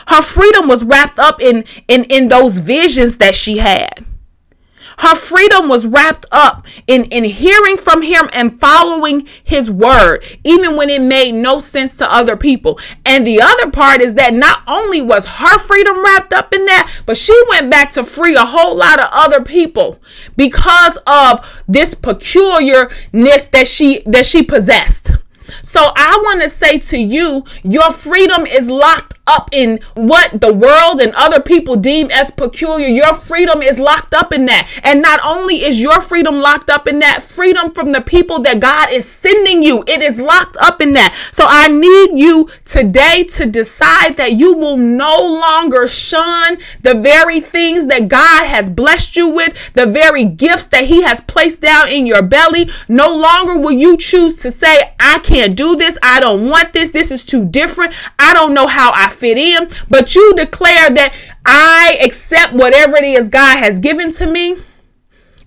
Her 0.07 0.21
freedom 0.21 0.67
was 0.67 0.83
wrapped 0.83 1.19
up 1.19 1.41
in, 1.41 1.63
in, 1.87 2.05
in 2.05 2.27
those 2.27 2.57
visions 2.57 3.17
that 3.17 3.35
she 3.35 3.57
had. 3.57 4.05
Her 5.01 5.15
freedom 5.15 5.67
was 5.67 5.87
wrapped 5.87 6.27
up 6.31 6.67
in, 6.85 7.05
in 7.05 7.23
hearing 7.23 7.75
from 7.75 8.03
him 8.03 8.29
and 8.33 8.59
following 8.59 9.27
his 9.43 9.67
word, 9.67 10.23
even 10.43 10.75
when 10.75 10.91
it 10.91 11.01
made 11.01 11.31
no 11.31 11.59
sense 11.59 11.97
to 11.97 12.13
other 12.13 12.37
people. 12.37 12.79
And 13.03 13.25
the 13.25 13.41
other 13.41 13.71
part 13.71 14.01
is 14.01 14.13
that 14.13 14.31
not 14.31 14.61
only 14.67 15.01
was 15.01 15.25
her 15.25 15.57
freedom 15.57 16.03
wrapped 16.03 16.33
up 16.33 16.53
in 16.53 16.67
that, 16.67 16.91
but 17.07 17.17
she 17.17 17.35
went 17.49 17.71
back 17.71 17.91
to 17.93 18.03
free 18.03 18.35
a 18.35 18.45
whole 18.45 18.75
lot 18.75 18.99
of 18.99 19.07
other 19.11 19.43
people 19.43 19.97
because 20.37 20.99
of 21.07 21.63
this 21.67 21.95
peculiarness 21.95 23.47
that 23.47 23.65
she 23.65 24.03
that 24.05 24.27
she 24.27 24.43
possessed. 24.43 25.13
So 25.71 25.93
I 25.95 26.19
want 26.25 26.41
to 26.41 26.49
say 26.49 26.79
to 26.79 26.97
you, 26.97 27.45
your 27.63 27.93
freedom 27.93 28.45
is 28.45 28.69
locked 28.69 29.13
up 29.25 29.49
in 29.53 29.79
what 29.93 30.41
the 30.41 30.53
world 30.53 30.99
and 30.99 31.13
other 31.15 31.39
people 31.39 31.77
deem 31.77 32.11
as 32.11 32.29
peculiar. 32.29 32.87
Your 32.87 33.13
freedom 33.13 33.61
is 33.61 33.79
locked 33.79 34.13
up 34.13 34.33
in 34.33 34.45
that. 34.47 34.67
And 34.83 35.01
not 35.01 35.21
only 35.23 35.63
is 35.63 35.79
your 35.79 36.01
freedom 36.01 36.41
locked 36.41 36.69
up 36.69 36.87
in 36.89 36.99
that, 36.99 37.21
freedom 37.21 37.71
from 37.71 37.93
the 37.93 38.01
people 38.01 38.41
that 38.41 38.59
God 38.59 38.91
is 38.91 39.05
sending 39.05 39.63
you, 39.63 39.85
it 39.87 40.01
is 40.01 40.19
locked 40.19 40.57
up 40.57 40.81
in 40.81 40.91
that. 40.93 41.15
So 41.31 41.45
I 41.47 41.69
need 41.69 42.19
you 42.19 42.49
today 42.65 43.23
to 43.35 43.45
decide 43.45 44.17
that 44.17 44.33
you 44.33 44.57
will 44.57 44.77
no 44.77 45.15
longer 45.17 45.87
shun 45.87 46.57
the 46.81 46.95
very 46.95 47.39
things 47.39 47.87
that 47.87 48.09
God 48.09 48.45
has 48.45 48.69
blessed 48.69 49.15
you 49.15 49.29
with, 49.29 49.73
the 49.73 49.85
very 49.85 50.25
gifts 50.25 50.67
that 50.67 50.85
He 50.85 51.03
has 51.03 51.21
placed 51.21 51.61
down 51.61 51.87
in 51.87 52.05
your 52.05 52.23
belly. 52.23 52.69
No 52.89 53.15
longer 53.15 53.57
will 53.57 53.71
you 53.71 53.95
choose 53.95 54.35
to 54.37 54.51
say, 54.51 54.93
I 54.99 55.19
can't 55.19 55.55
do 55.55 55.60
this. 55.75 55.97
I 56.03 56.19
don't 56.19 56.49
want 56.49 56.73
this. 56.73 56.91
This 56.91 57.11
is 57.11 57.25
too 57.25 57.45
different. 57.45 57.93
I 58.19 58.33
don't 58.33 58.53
know 58.53 58.67
how 58.67 58.91
I 58.93 59.09
fit 59.09 59.37
in, 59.37 59.69
but 59.89 60.15
you 60.15 60.33
declare 60.35 60.89
that 60.89 61.13
I 61.45 61.99
accept 62.03 62.53
whatever 62.53 62.97
it 62.97 63.03
is 63.03 63.29
God 63.29 63.57
has 63.57 63.79
given 63.79 64.11
to 64.13 64.27
me. 64.27 64.57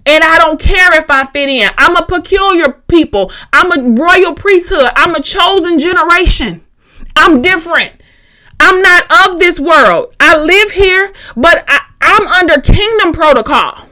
And 0.07 0.23
I 0.23 0.39
don't 0.39 0.61
care 0.61 0.99
if 0.99 1.11
I 1.11 1.25
fit 1.27 1.49
in. 1.49 1.71
I'm 1.79 1.97
a 1.97 2.05
peculiar 2.05 2.73
people. 2.89 3.33
I'm 3.53 3.73
a 3.73 4.01
royal 4.01 4.35
priesthood. 4.35 4.91
I'm 4.95 5.15
a 5.15 5.23
chosen 5.23 5.79
generation. 5.79 6.65
I'm 7.17 7.41
different. 7.41 7.93
I'm 8.61 8.83
not 8.83 9.29
of 9.29 9.39
this 9.39 9.59
world. 9.59 10.15
I 10.21 10.37
live 10.37 10.71
here, 10.73 11.13
but 11.37 11.65
I, 11.69 11.81
am 12.03 12.27
under 12.27 12.61
kingdom 12.61 13.13
protocol. 13.13 13.89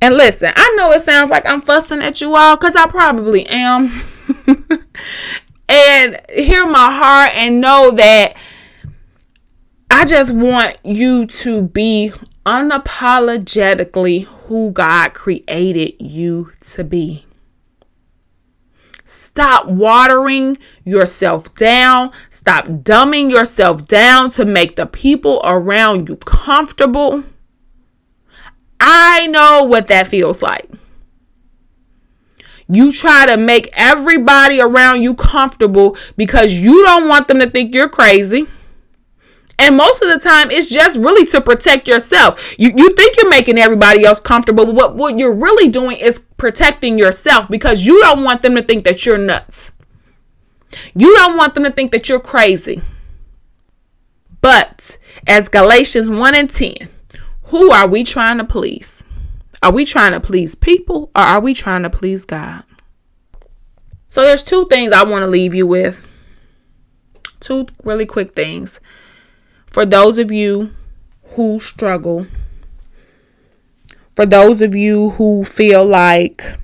And 0.00 0.14
listen, 0.14 0.52
I 0.54 0.74
know 0.76 0.92
it 0.92 1.00
sounds 1.00 1.30
like 1.30 1.44
I'm 1.46 1.60
fussing 1.60 2.00
at 2.02 2.20
you 2.20 2.36
all 2.36 2.56
because 2.56 2.76
I 2.76 2.86
probably 2.86 3.46
am. 3.46 4.00
and 5.68 6.20
hear 6.32 6.66
my 6.66 6.92
heart 6.92 7.34
and 7.34 7.60
know 7.60 7.90
that 7.92 8.36
I 9.90 10.04
just 10.04 10.32
want 10.32 10.78
you 10.84 11.26
to 11.26 11.62
be 11.62 12.12
unapologetically 12.46 14.24
who 14.24 14.70
God 14.70 15.14
created 15.14 15.96
you 15.98 16.52
to 16.60 16.84
be. 16.84 17.26
Stop 19.04 19.66
watering 19.66 20.58
yourself 20.84 21.54
down. 21.54 22.12
Stop 22.28 22.66
dumbing 22.66 23.30
yourself 23.30 23.86
down 23.86 24.28
to 24.30 24.44
make 24.44 24.76
the 24.76 24.86
people 24.86 25.40
around 25.44 26.08
you 26.08 26.16
comfortable. 26.16 27.24
I 28.80 29.26
know 29.28 29.64
what 29.64 29.88
that 29.88 30.08
feels 30.08 30.42
like. 30.42 30.68
You 32.68 32.92
try 32.92 33.26
to 33.26 33.36
make 33.36 33.70
everybody 33.72 34.60
around 34.60 35.02
you 35.02 35.14
comfortable 35.14 35.96
because 36.16 36.52
you 36.52 36.84
don't 36.84 37.08
want 37.08 37.28
them 37.28 37.38
to 37.38 37.48
think 37.48 37.74
you're 37.74 37.88
crazy. 37.88 38.46
And 39.58 39.76
most 39.76 40.02
of 40.02 40.08
the 40.08 40.20
time, 40.20 40.50
it's 40.50 40.68
just 40.68 40.98
really 40.98 41.24
to 41.26 41.40
protect 41.40 41.88
yourself. 41.88 42.54
You, 42.58 42.72
you 42.76 42.94
think 42.94 43.16
you're 43.16 43.30
making 43.30 43.58
everybody 43.58 44.04
else 44.04 44.20
comfortable, 44.20 44.66
but 44.66 44.74
what, 44.74 44.96
what 44.96 45.18
you're 45.18 45.34
really 45.34 45.68
doing 45.68 45.96
is 45.96 46.20
protecting 46.36 46.98
yourself 46.98 47.48
because 47.48 47.84
you 47.84 48.00
don't 48.00 48.22
want 48.22 48.42
them 48.42 48.54
to 48.54 48.62
think 48.62 48.84
that 48.84 49.04
you're 49.04 49.18
nuts. 49.18 49.72
You 50.94 51.16
don't 51.16 51.36
want 51.36 51.54
them 51.54 51.64
to 51.64 51.70
think 51.70 51.90
that 51.92 52.08
you're 52.08 52.20
crazy. 52.20 52.82
But 54.40 54.98
as 55.26 55.48
Galatians 55.48 56.08
1 56.08 56.34
and 56.34 56.48
10, 56.48 56.88
who 57.48 57.70
are 57.70 57.88
we 57.88 58.04
trying 58.04 58.38
to 58.38 58.44
please? 58.44 59.02
Are 59.62 59.72
we 59.72 59.84
trying 59.84 60.12
to 60.12 60.20
please 60.20 60.54
people 60.54 61.10
or 61.16 61.22
are 61.22 61.40
we 61.40 61.54
trying 61.54 61.82
to 61.82 61.90
please 61.90 62.24
God? 62.24 62.62
So 64.08 64.22
there's 64.22 64.44
two 64.44 64.66
things 64.66 64.92
I 64.92 65.04
want 65.04 65.22
to 65.22 65.26
leave 65.26 65.54
you 65.54 65.66
with. 65.66 66.00
Two 67.40 67.66
really 67.84 68.06
quick 68.06 68.34
things. 68.34 68.80
For 69.66 69.84
those 69.84 70.18
of 70.18 70.30
you 70.30 70.70
who 71.34 71.60
struggle, 71.60 72.26
for 74.16 74.26
those 74.26 74.60
of 74.60 74.74
you 74.74 75.10
who 75.10 75.44
feel 75.44 75.84
like 75.84 76.58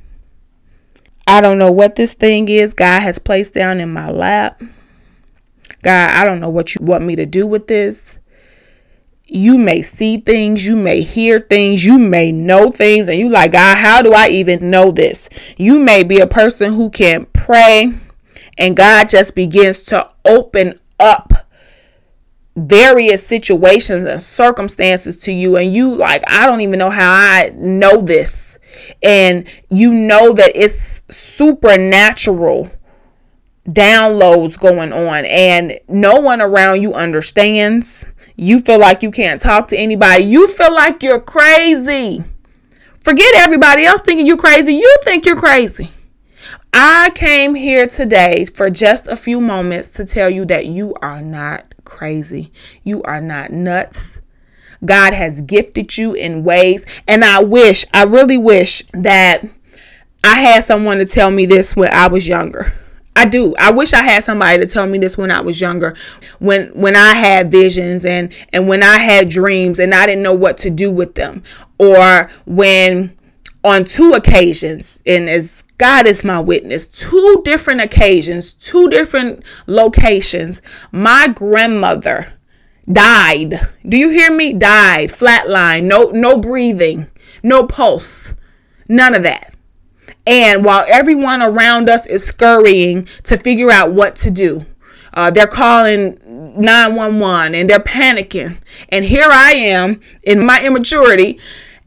I 1.26 1.40
don't 1.40 1.58
know 1.58 1.72
what 1.72 1.96
this 1.96 2.12
thing 2.12 2.48
is 2.48 2.74
God 2.74 3.00
has 3.00 3.18
placed 3.18 3.54
down 3.54 3.80
in 3.80 3.92
my 3.92 4.10
lap. 4.10 4.62
God, 5.82 6.10
I 6.10 6.24
don't 6.24 6.40
know 6.40 6.50
what 6.50 6.74
you 6.74 6.84
want 6.84 7.04
me 7.04 7.16
to 7.16 7.26
do 7.26 7.46
with 7.46 7.68
this 7.68 8.18
you 9.26 9.56
may 9.56 9.80
see 9.82 10.18
things, 10.18 10.66
you 10.66 10.76
may 10.76 11.00
hear 11.00 11.40
things, 11.40 11.84
you 11.84 11.98
may 11.98 12.30
know 12.30 12.70
things, 12.70 13.08
and 13.08 13.18
you 13.18 13.28
like, 13.28 13.52
God, 13.52 13.78
how 13.78 14.02
do 14.02 14.12
I 14.12 14.28
even 14.28 14.70
know 14.70 14.90
this? 14.90 15.28
You 15.56 15.78
may 15.78 16.02
be 16.02 16.20
a 16.20 16.26
person 16.26 16.74
who 16.74 16.90
can 16.90 17.26
pray, 17.26 17.92
and 18.58 18.76
God 18.76 19.08
just 19.08 19.34
begins 19.34 19.82
to 19.84 20.10
open 20.24 20.78
up 21.00 21.32
various 22.56 23.26
situations 23.26 24.04
and 24.04 24.22
circumstances 24.22 25.18
to 25.20 25.32
you, 25.32 25.56
and 25.56 25.72
you 25.72 25.96
like, 25.96 26.22
I 26.26 26.46
don't 26.46 26.60
even 26.60 26.78
know 26.78 26.90
how 26.90 27.10
I 27.10 27.50
know 27.56 28.00
this. 28.00 28.58
And 29.02 29.48
you 29.70 29.92
know 29.92 30.32
that 30.32 30.52
it's 30.54 31.02
supernatural 31.08 32.68
downloads 33.68 34.58
going 34.58 34.92
on, 34.92 35.24
and 35.24 35.78
no 35.88 36.20
one 36.20 36.42
around 36.42 36.82
you 36.82 36.92
understands 36.92 38.04
you 38.36 38.60
feel 38.60 38.78
like 38.78 39.02
you 39.02 39.10
can't 39.10 39.40
talk 39.40 39.68
to 39.68 39.76
anybody. 39.76 40.24
You 40.24 40.48
feel 40.48 40.74
like 40.74 41.02
you're 41.02 41.20
crazy. 41.20 42.24
Forget 43.00 43.34
everybody 43.36 43.84
else 43.84 44.00
thinking 44.00 44.26
you 44.26 44.36
crazy. 44.36 44.74
You 44.74 44.96
think 45.02 45.26
you're 45.26 45.38
crazy. 45.38 45.90
I 46.72 47.12
came 47.14 47.54
here 47.54 47.86
today 47.86 48.46
for 48.46 48.70
just 48.70 49.06
a 49.06 49.16
few 49.16 49.40
moments 49.40 49.90
to 49.90 50.04
tell 50.04 50.28
you 50.28 50.44
that 50.46 50.66
you 50.66 50.94
are 51.00 51.20
not 51.20 51.72
crazy. 51.84 52.50
You 52.82 53.02
are 53.02 53.20
not 53.20 53.52
nuts. 53.52 54.18
God 54.84 55.14
has 55.14 55.40
gifted 55.40 55.96
you 55.96 56.14
in 56.14 56.44
ways. 56.44 56.84
And 57.06 57.24
I 57.24 57.42
wish, 57.42 57.84
I 57.94 58.04
really 58.04 58.38
wish 58.38 58.82
that 58.92 59.42
I 60.24 60.40
had 60.40 60.64
someone 60.64 60.98
to 60.98 61.04
tell 61.06 61.30
me 61.30 61.46
this 61.46 61.76
when 61.76 61.92
I 61.92 62.08
was 62.08 62.26
younger. 62.26 62.72
I 63.16 63.26
do. 63.26 63.54
I 63.58 63.70
wish 63.70 63.92
I 63.92 64.02
had 64.02 64.24
somebody 64.24 64.58
to 64.58 64.66
tell 64.66 64.86
me 64.86 64.98
this 64.98 65.16
when 65.16 65.30
I 65.30 65.40
was 65.40 65.60
younger, 65.60 65.94
when 66.40 66.68
when 66.68 66.96
I 66.96 67.14
had 67.14 67.50
visions 67.50 68.04
and 68.04 68.32
and 68.52 68.68
when 68.68 68.82
I 68.82 68.98
had 68.98 69.28
dreams 69.28 69.78
and 69.78 69.94
I 69.94 70.06
didn't 70.06 70.22
know 70.22 70.34
what 70.34 70.58
to 70.58 70.70
do 70.70 70.90
with 70.90 71.14
them, 71.14 71.42
or 71.78 72.30
when 72.44 73.16
on 73.62 73.84
two 73.84 74.12
occasions, 74.12 75.00
and 75.06 75.30
as 75.30 75.62
God 75.78 76.06
is 76.06 76.24
my 76.24 76.40
witness, 76.40 76.86
two 76.88 77.40
different 77.44 77.80
occasions, 77.80 78.52
two 78.52 78.90
different 78.90 79.42
locations, 79.66 80.60
my 80.92 81.28
grandmother 81.28 82.32
died. 82.90 83.60
Do 83.88 83.96
you 83.96 84.10
hear 84.10 84.30
me? 84.30 84.52
Died, 84.52 85.10
flatline, 85.10 85.84
no 85.84 86.10
no 86.10 86.36
breathing, 86.36 87.10
no 87.44 87.64
pulse, 87.66 88.34
none 88.88 89.14
of 89.14 89.22
that. 89.22 89.53
And 90.26 90.64
while 90.64 90.84
everyone 90.88 91.42
around 91.42 91.88
us 91.88 92.06
is 92.06 92.24
scurrying 92.24 93.06
to 93.24 93.36
figure 93.36 93.70
out 93.70 93.92
what 93.92 94.16
to 94.16 94.30
do, 94.30 94.64
uh, 95.12 95.30
they're 95.30 95.46
calling 95.46 96.18
911 96.26 97.54
and 97.54 97.70
they're 97.70 97.78
panicking. 97.78 98.58
And 98.88 99.04
here 99.04 99.28
I 99.30 99.52
am 99.52 100.00
in 100.24 100.44
my 100.44 100.64
immaturity, 100.64 101.38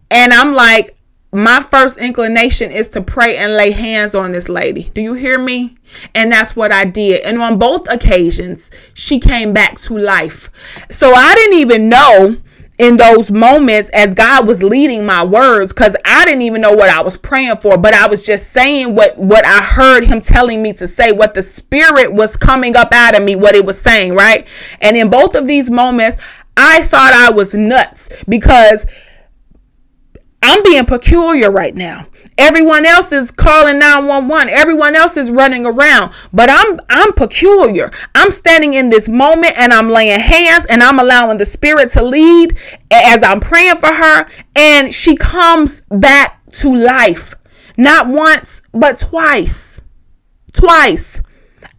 and 0.10 0.32
I'm 0.34 0.54
like, 0.54 0.98
my 1.34 1.60
first 1.60 1.98
inclination 1.98 2.72
is 2.72 2.88
to 2.90 3.02
pray 3.02 3.36
and 3.36 3.54
lay 3.54 3.72
hands 3.72 4.16
on 4.16 4.32
this 4.32 4.48
lady. 4.48 4.90
Do 4.94 5.02
you 5.02 5.14
hear 5.14 5.38
me? 5.38 5.78
And 6.16 6.32
that's 6.32 6.56
what 6.56 6.72
I 6.72 6.86
did. 6.86 7.26
And 7.26 7.38
on 7.42 7.60
both 7.60 7.88
occasions, 7.90 8.72
she 8.94 9.20
came 9.20 9.52
back 9.52 9.78
to 9.82 9.98
life. 9.98 10.50
So 10.90 11.14
I 11.14 11.36
didn't 11.36 11.58
even 11.58 11.90
know 11.90 12.38
in 12.78 12.98
those 12.98 13.32
moments 13.32 13.90
as 13.90 14.14
God 14.14 14.48
was 14.48 14.62
leading 14.62 15.06
my 15.06 15.24
words 15.26 15.74
cuz 15.74 15.96
I 16.06 16.26
didn't 16.26 16.44
even 16.44 16.62
know 16.62 16.74
what 16.74 16.90
I 16.90 17.02
was 17.02 17.18
praying 17.18 17.58
for 17.58 17.78
but 17.78 17.94
I 17.94 18.08
was 18.08 18.26
just 18.26 18.52
saying 18.52 18.94
what 18.94 19.18
what 19.18 19.46
I 19.46 19.62
heard 19.62 20.04
him 20.04 20.22
telling 20.22 20.62
me 20.62 20.74
to 20.74 20.88
say 20.88 21.12
what 21.12 21.34
the 21.34 21.42
spirit 21.42 22.14
was 22.14 22.38
coming 22.38 22.76
up 22.76 22.94
out 22.94 23.18
of 23.18 23.24
me 23.24 23.36
what 23.36 23.56
it 23.56 23.66
was 23.66 23.82
saying 23.82 24.14
right? 24.14 24.48
And 24.80 24.96
in 24.96 25.10
both 25.10 25.34
of 25.36 25.48
these 25.48 25.70
moments 25.70 26.18
I 26.56 26.84
thought 26.84 27.14
I 27.14 27.32
was 27.32 27.54
nuts 27.54 28.10
because 28.28 28.86
I'm 30.42 30.62
being 30.64 30.86
peculiar 30.86 31.50
right 31.50 31.76
now. 31.76 32.06
Everyone 32.38 32.86
else 32.86 33.12
is 33.12 33.32
calling 33.32 33.80
911. 33.80 34.50
Everyone 34.54 34.96
else 34.96 35.18
is 35.18 35.32
running 35.32 35.66
around. 35.66 36.14
But 36.32 36.50
I'm 36.52 36.80
I'm 36.90 37.14
peculiar. 37.14 37.92
I'm 38.14 38.30
standing 38.30 38.76
in 38.76 38.90
this 38.90 39.10
moment 39.10 39.58
and 39.58 39.74
I'm 39.74 39.90
laying 39.90 40.20
hands 40.20 40.66
and 40.66 40.84
I'm 40.84 41.00
allowing 41.00 41.40
the 41.40 41.46
spirit 41.46 41.90
to 41.90 42.04
lead 42.04 42.58
as 42.92 43.24
I'm 43.24 43.40
praying 43.40 43.78
for 43.78 43.92
her 43.92 44.28
and 44.56 44.94
she 44.94 45.16
comes 45.16 45.82
back 45.90 46.40
to 46.52 46.76
life. 46.76 47.34
Not 47.76 48.08
once, 48.08 48.62
but 48.72 48.98
twice. 49.00 49.82
Twice. 50.54 51.22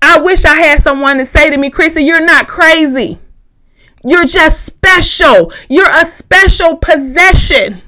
I 0.03 0.21
wish 0.21 0.45
I 0.45 0.57
had 0.57 0.83
someone 0.83 1.19
to 1.19 1.27
say 1.27 1.51
to 1.51 1.57
me, 1.57 1.71
Chrissy, 1.71 2.03
you're 2.03 2.25
not 2.25 2.49
crazy. 2.49 3.19
You're 4.05 4.27
just 4.27 4.65
special. 4.65 5.53
You're 5.69 5.91
a 5.91 6.05
special 6.05 6.77
possession. 6.77 7.83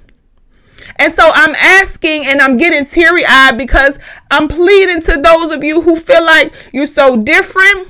And 1.00 1.10
so 1.14 1.30
I'm 1.34 1.54
asking 1.54 2.26
and 2.26 2.42
I'm 2.42 2.58
getting 2.58 2.84
teary 2.84 3.24
eyed 3.26 3.56
because 3.56 3.98
I'm 4.30 4.48
pleading 4.48 5.00
to 5.00 5.18
those 5.18 5.50
of 5.50 5.64
you 5.64 5.80
who 5.80 5.96
feel 5.96 6.22
like 6.22 6.52
you're 6.74 6.84
so 6.84 7.16
different. 7.16 7.88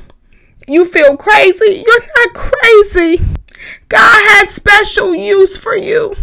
You 0.68 0.84
feel 0.84 1.16
crazy. 1.16 1.82
You're 1.84 2.06
not 2.16 2.34
crazy. 2.34 3.20
God 3.88 4.20
has 4.30 4.50
special 4.50 5.12
use 5.12 5.58
for 5.58 5.74
you. 5.74 6.14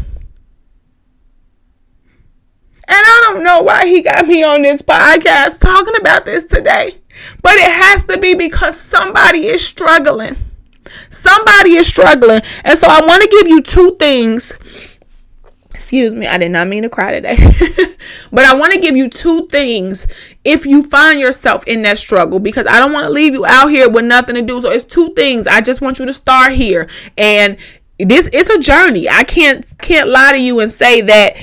And 2.89 3.03
I 3.05 3.21
don't 3.25 3.43
know 3.43 3.63
why 3.63 3.85
he 3.85 4.01
got 4.01 4.25
me 4.25 4.43
on 4.43 4.61
this 4.61 4.81
podcast 4.81 5.59
talking 5.59 5.95
about 5.99 6.23
this 6.23 6.45
today, 6.45 7.01
but 7.41 7.55
it 7.55 7.69
has 7.69 8.05
to 8.05 8.17
be 8.17 8.33
because 8.33 8.79
somebody 8.79 9.47
is 9.47 9.67
struggling. 9.67 10.37
Somebody 11.09 11.71
is 11.71 11.85
struggling. 11.85 12.39
And 12.63 12.79
so 12.79 12.87
I 12.87 13.05
want 13.05 13.23
to 13.23 13.27
give 13.27 13.49
you 13.49 13.61
two 13.61 13.97
things 13.99 14.53
Excuse 15.77 16.15
me, 16.15 16.25
I 16.25 16.39
did 16.39 16.49
not 16.49 16.67
mean 16.67 16.81
to 16.81 16.89
cry 16.89 17.11
today. 17.11 17.37
but 18.31 18.45
I 18.45 18.55
want 18.55 18.73
to 18.73 18.79
give 18.79 18.97
you 18.97 19.09
two 19.09 19.45
things 19.45 20.07
if 20.43 20.65
you 20.65 20.81
find 20.81 21.19
yourself 21.19 21.67
in 21.67 21.83
that 21.83 21.99
struggle 21.99 22.39
because 22.39 22.65
I 22.65 22.79
don't 22.79 22.93
want 22.93 23.05
to 23.05 23.11
leave 23.11 23.33
you 23.33 23.45
out 23.45 23.67
here 23.67 23.87
with 23.87 24.03
nothing 24.03 24.33
to 24.33 24.41
do. 24.41 24.59
So 24.59 24.71
it's 24.71 24.83
two 24.83 25.13
things. 25.13 25.45
I 25.45 25.61
just 25.61 25.79
want 25.79 25.99
you 25.99 26.07
to 26.07 26.13
start 26.15 26.53
here. 26.53 26.89
And 27.15 27.57
this 27.99 28.27
is 28.29 28.49
a 28.49 28.57
journey. 28.57 29.07
I 29.07 29.23
can't 29.23 29.63
can't 29.77 30.09
lie 30.09 30.31
to 30.31 30.39
you 30.39 30.61
and 30.61 30.71
say 30.71 31.01
that 31.01 31.37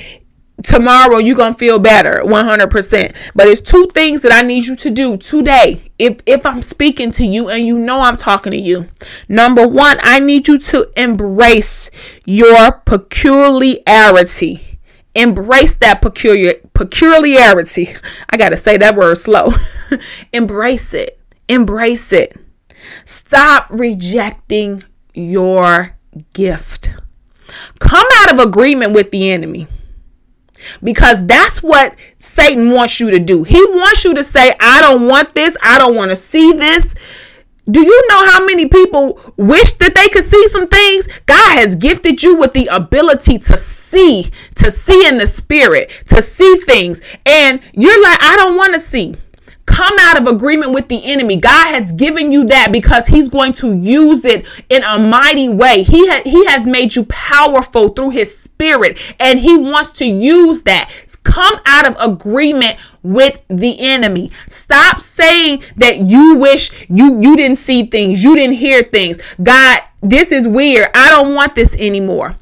tomorrow 0.63 1.17
you're 1.17 1.35
gonna 1.35 1.53
feel 1.53 1.79
better 1.79 2.21
100% 2.23 3.15
but 3.35 3.47
it's 3.47 3.61
two 3.61 3.87
things 3.87 4.21
that 4.21 4.31
i 4.31 4.41
need 4.41 4.65
you 4.65 4.75
to 4.75 4.89
do 4.89 5.17
today. 5.17 5.81
If 5.99 6.19
if 6.25 6.45
i'm 6.45 6.61
speaking 6.61 7.11
to 7.13 7.25
you 7.25 7.49
and 7.49 7.65
you 7.65 7.77
know 7.77 8.01
i'm 8.01 8.15
talking 8.15 8.51
to 8.51 8.59
you. 8.59 8.87
Number 9.27 9.67
one 9.67 9.97
i 10.01 10.19
need 10.19 10.47
you 10.47 10.57
to 10.59 10.91
embrace 10.95 11.89
your 12.25 12.71
peculiarity. 12.71 14.79
Embrace 15.13 15.75
that 15.75 16.01
peculiar 16.01 16.55
peculiarity. 16.73 17.95
I 18.29 18.37
gotta 18.37 18.57
say 18.57 18.77
that 18.77 18.95
word 18.95 19.17
slow. 19.17 19.51
Embrace 20.33 20.93
it. 20.93 21.19
Embrace 21.47 22.11
it. 22.11 22.35
Stop 23.05 23.67
rejecting 23.69 24.83
your 25.13 25.91
gift. 26.33 26.91
Come 27.79 28.07
out 28.13 28.33
of 28.33 28.39
agreement 28.39 28.93
with 28.93 29.11
the 29.11 29.31
enemy 29.31 29.67
because 30.83 31.25
that's 31.25 31.61
what 31.63 31.95
Satan 32.17 32.71
wants 32.71 32.99
you 32.99 33.11
to 33.11 33.19
do. 33.19 33.43
He 33.43 33.63
wants 33.69 34.03
you 34.03 34.13
to 34.13 34.23
say, 34.23 34.53
I 34.59 34.81
don't 34.81 35.07
want 35.07 35.33
this. 35.35 35.55
I 35.61 35.77
don't 35.77 35.95
want 35.95 36.11
to 36.11 36.15
see 36.15 36.53
this. 36.53 36.95
Do 37.69 37.81
you 37.81 38.03
know 38.09 38.27
how 38.27 38.45
many 38.45 38.67
people 38.67 39.19
wish 39.37 39.73
that 39.73 39.95
they 39.95 40.07
could 40.09 40.23
see 40.23 40.47
some 40.49 40.67
things? 40.67 41.07
God 41.25 41.55
has 41.55 41.75
gifted 41.75 42.21
you 42.21 42.37
with 42.37 42.53
the 42.53 42.67
ability 42.67 43.39
to 43.39 43.57
see, 43.57 44.31
to 44.55 44.69
see 44.69 45.07
in 45.07 45.17
the 45.17 45.25
spirit, 45.25 45.89
to 46.07 46.21
see 46.21 46.57
things. 46.57 47.01
And 47.25 47.59
you're 47.73 48.03
like, 48.03 48.21
I 48.21 48.35
don't 48.35 48.55
want 48.55 48.75
to 48.75 48.79
see. 48.79 49.15
Come 49.65 49.95
out 49.99 50.21
of 50.21 50.27
agreement 50.27 50.73
with 50.73 50.87
the 50.87 51.03
enemy. 51.05 51.37
God 51.37 51.73
has 51.73 51.91
given 51.91 52.31
you 52.31 52.45
that 52.45 52.71
because 52.71 53.07
he's 53.07 53.27
going 53.27 53.53
to 53.53 53.73
use 53.73 54.23
it 54.23 54.45
in 54.69 54.83
a 54.83 54.99
mighty 54.99 55.49
way. 55.49 55.83
He, 55.83 56.07
ha- 56.07 56.21
he 56.23 56.45
has 56.45 56.67
made 56.67 56.95
you 56.95 57.05
powerful 57.05 57.89
through 57.89 58.11
his 58.11 58.37
spirit 58.37 58.99
and 59.19 59.39
he 59.39 59.57
wants 59.57 59.91
to 59.93 60.05
use 60.05 60.61
that. 60.63 60.91
Come 61.23 61.59
out 61.65 61.87
of 61.87 61.97
agreement 61.99 62.77
with 63.03 63.41
the 63.49 63.79
enemy. 63.79 64.31
Stop 64.47 64.99
saying 64.99 65.63
that 65.77 65.99
you 65.99 66.35
wish 66.35 66.71
you 66.89 67.21
you 67.21 67.35
didn't 67.35 67.57
see 67.57 67.85
things, 67.85 68.23
you 68.23 68.35
didn't 68.35 68.55
hear 68.55 68.83
things. 68.83 69.19
God, 69.41 69.81
this 70.01 70.31
is 70.31 70.47
weird. 70.47 70.89
I 70.93 71.11
don't 71.11 71.35
want 71.35 71.55
this 71.55 71.75
anymore. 71.75 72.35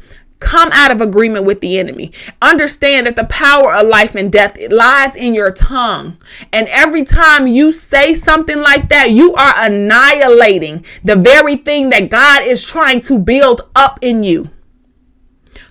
Come 0.44 0.70
out 0.74 0.92
of 0.92 1.00
agreement 1.00 1.46
with 1.46 1.62
the 1.62 1.80
enemy. 1.80 2.12
Understand 2.42 3.08
that 3.08 3.16
the 3.16 3.24
power 3.24 3.74
of 3.74 3.88
life 3.88 4.14
and 4.14 4.30
death 4.30 4.58
lies 4.70 5.16
in 5.16 5.34
your 5.34 5.54
tongue. 5.54 6.18
And 6.52 6.68
every 6.68 7.06
time 7.06 7.48
you 7.48 7.72
say 7.72 8.14
something 8.14 8.58
like 8.60 8.90
that, 8.90 9.12
you 9.12 9.34
are 9.36 9.54
annihilating 9.56 10.84
the 11.02 11.16
very 11.16 11.56
thing 11.56 11.92
that 11.92 12.10
God 12.10 12.44
is 12.44 12.62
trying 12.62 13.00
to 13.02 13.18
build 13.18 13.62
up 13.74 14.00
in 14.02 14.24
you. 14.24 14.50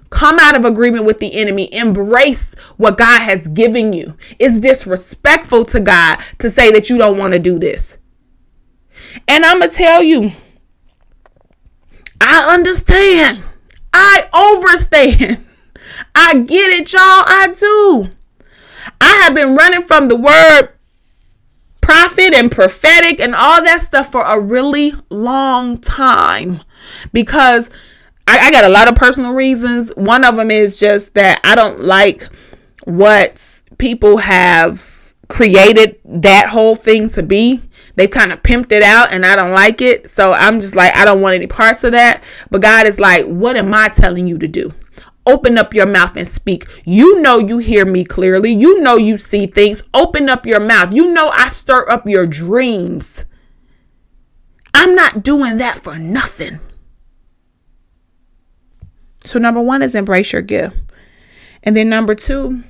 Come 0.09 0.39
out 0.39 0.57
of 0.57 0.65
agreement 0.65 1.05
with 1.05 1.21
the 1.21 1.35
enemy. 1.35 1.73
Embrace 1.73 2.55
what 2.79 2.97
God 2.97 3.21
has 3.21 3.49
given 3.49 3.93
you. 3.93 4.17
It's 4.39 4.59
disrespectful 4.59 5.67
to 5.67 5.81
God 5.81 6.17
to 6.39 6.49
say 6.49 6.73
that 6.73 6.89
you 6.89 6.97
don't 6.97 7.19
want 7.19 7.35
to 7.35 7.39
do 7.39 7.59
this. 7.59 7.99
And 9.29 9.45
I'm 9.45 9.59
going 9.59 9.71
to 9.71 9.77
tell 9.77 10.03
you, 10.03 10.33
I 12.23 12.55
understand. 12.55 13.43
I 13.93 14.29
overstand. 14.33 15.45
I 16.15 16.39
get 16.39 16.73
it, 16.73 16.93
y'all. 16.93 17.03
I 17.03 17.55
do. 17.59 18.11
I 19.01 19.23
have 19.23 19.35
been 19.35 19.55
running 19.55 19.83
from 19.83 20.09
the 20.09 20.17
word 20.17 20.71
prophet 21.81 22.33
and 22.33 22.51
prophetic 22.51 23.21
and 23.21 23.35
all 23.35 23.63
that 23.63 23.83
stuff 23.83 24.11
for 24.11 24.23
a 24.23 24.41
really 24.41 24.95
long 25.11 25.79
time 25.79 26.61
because 27.13 27.69
I, 28.27 28.39
I, 28.39 28.51
got 28.51 28.65
a 28.65 28.69
lot 28.69 28.89
of 28.89 28.95
personal 28.95 29.35
reasons. 29.35 29.91
One 29.97 30.25
of 30.25 30.37
them 30.37 30.51
is 30.51 30.79
just 30.79 31.15
that 31.15 31.41
I 31.45 31.55
don't 31.55 31.81
like 31.81 32.29
what 32.85 33.63
people 33.79 34.19
have 34.19 35.13
created 35.29 35.99
that 36.05 36.49
whole 36.49 36.77
thing 36.77 37.09
to 37.11 37.23
be 37.23 37.63
they 37.95 38.09
kind 38.09 38.33
of 38.33 38.43
pimped 38.43 38.73
it 38.73 38.83
out 38.83 39.13
and 39.13 39.25
I 39.25 39.37
don't 39.37 39.53
like 39.53 39.81
it. 39.81 40.11
So 40.11 40.33
I'm 40.33 40.61
just 40.61 40.75
like, 40.75 40.95
I 40.97 41.05
don't 41.05 41.21
want 41.21 41.35
any 41.35 41.47
parts 41.47 41.85
of 41.85 41.93
that. 41.93 42.23
But 42.51 42.63
God 42.63 42.87
is 42.87 42.99
like, 42.99 43.27
what 43.27 43.57
am 43.57 43.75
I 43.75 43.89
telling 43.89 44.27
you 44.27 44.39
to 44.39 44.49
do? 44.49 44.73
Open 45.25 45.57
up 45.57 45.73
your 45.73 45.87
mouth 45.87 46.17
and 46.17 46.27
speak. 46.27 46.67
You 46.85 47.21
know 47.21 47.39
you 47.39 47.59
hear 47.59 47.85
me 47.85 48.05
clearly. 48.05 48.53
You 48.53 48.81
know 48.81 48.97
you 48.97 49.19
see 49.19 49.47
things. 49.47 49.83
Open 49.95 50.29
up 50.29 50.47
your 50.47 50.59
mouth. 50.59 50.93
You 50.93 51.13
know 51.13 51.31
I 51.31 51.49
stir 51.49 51.89
up 51.89 52.09
your 52.09 52.27
dreams. 52.27 53.25
I'm 54.75 54.95
not 54.95 55.23
doing 55.23 55.59
that 55.59 55.79
for 55.79 55.99
nothing. 55.99 56.59
So, 59.25 59.39
number 59.39 59.61
one 59.61 59.83
is 59.83 59.95
embrace 59.95 60.33
your 60.33 60.43
gift. 60.43 60.77
And 61.63 61.77
then, 61.77 61.89
number 61.89 62.17
two, 62.17 62.65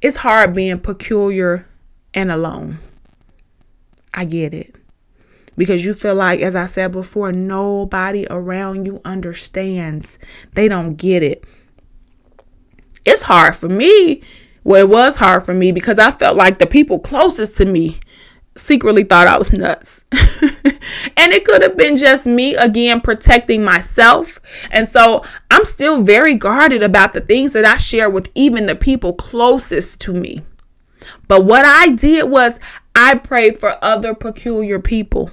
it's 0.00 0.18
hard 0.18 0.54
being 0.54 0.78
peculiar 0.78 1.66
and 2.14 2.30
alone. 2.30 2.78
I 4.16 4.24
get 4.24 4.54
it. 4.54 4.74
Because 5.56 5.84
you 5.84 5.94
feel 5.94 6.14
like, 6.14 6.40
as 6.40 6.56
I 6.56 6.66
said 6.66 6.92
before, 6.92 7.32
nobody 7.32 8.26
around 8.28 8.86
you 8.86 9.00
understands. 9.04 10.18
They 10.54 10.68
don't 10.68 10.96
get 10.96 11.22
it. 11.22 11.44
It's 13.04 13.22
hard 13.22 13.54
for 13.54 13.68
me. 13.68 14.22
Well, 14.64 14.80
it 14.80 14.88
was 14.88 15.16
hard 15.16 15.44
for 15.44 15.54
me 15.54 15.70
because 15.70 15.98
I 15.98 16.10
felt 16.10 16.36
like 16.36 16.58
the 16.58 16.66
people 16.66 16.98
closest 16.98 17.54
to 17.56 17.64
me 17.64 18.00
secretly 18.56 19.04
thought 19.04 19.26
I 19.26 19.38
was 19.38 19.52
nuts. 19.52 20.04
and 20.12 21.32
it 21.32 21.44
could 21.44 21.62
have 21.62 21.76
been 21.76 21.96
just 21.96 22.26
me 22.26 22.54
again 22.56 23.00
protecting 23.00 23.62
myself. 23.62 24.40
And 24.70 24.88
so 24.88 25.22
I'm 25.50 25.64
still 25.64 26.02
very 26.02 26.34
guarded 26.34 26.82
about 26.82 27.14
the 27.14 27.20
things 27.20 27.52
that 27.52 27.64
I 27.64 27.76
share 27.76 28.10
with 28.10 28.30
even 28.34 28.66
the 28.66 28.74
people 28.74 29.12
closest 29.12 30.00
to 30.02 30.12
me. 30.12 30.42
But 31.28 31.44
what 31.44 31.64
I 31.64 31.90
did 31.90 32.28
was 32.28 32.58
I 32.98 33.16
pray 33.18 33.50
for 33.50 33.76
other 33.82 34.14
peculiar 34.14 34.80
people. 34.80 35.30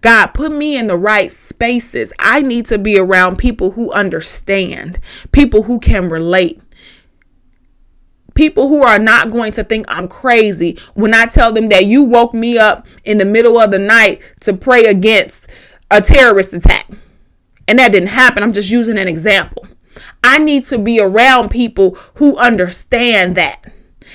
God, 0.00 0.28
put 0.28 0.52
me 0.52 0.78
in 0.78 0.86
the 0.86 0.96
right 0.96 1.30
spaces. 1.32 2.12
I 2.20 2.40
need 2.40 2.66
to 2.66 2.78
be 2.78 2.96
around 2.96 3.36
people 3.36 3.72
who 3.72 3.90
understand, 3.90 5.00
people 5.32 5.64
who 5.64 5.80
can 5.80 6.08
relate, 6.08 6.62
people 8.34 8.68
who 8.68 8.84
are 8.84 9.00
not 9.00 9.32
going 9.32 9.50
to 9.52 9.64
think 9.64 9.86
I'm 9.88 10.06
crazy 10.06 10.78
when 10.94 11.12
I 11.12 11.26
tell 11.26 11.52
them 11.52 11.68
that 11.70 11.84
you 11.84 12.04
woke 12.04 12.32
me 12.32 12.58
up 12.58 12.86
in 13.04 13.18
the 13.18 13.24
middle 13.24 13.58
of 13.58 13.72
the 13.72 13.78
night 13.80 14.22
to 14.42 14.54
pray 14.54 14.86
against 14.86 15.48
a 15.90 16.00
terrorist 16.00 16.54
attack. 16.54 16.88
And 17.66 17.80
that 17.80 17.90
didn't 17.90 18.10
happen. 18.10 18.42
I'm 18.42 18.52
just 18.52 18.70
using 18.70 18.98
an 18.98 19.08
example. 19.08 19.66
I 20.22 20.38
need 20.38 20.64
to 20.66 20.78
be 20.78 21.00
around 21.00 21.50
people 21.50 21.96
who 22.14 22.36
understand 22.36 23.34
that 23.34 23.66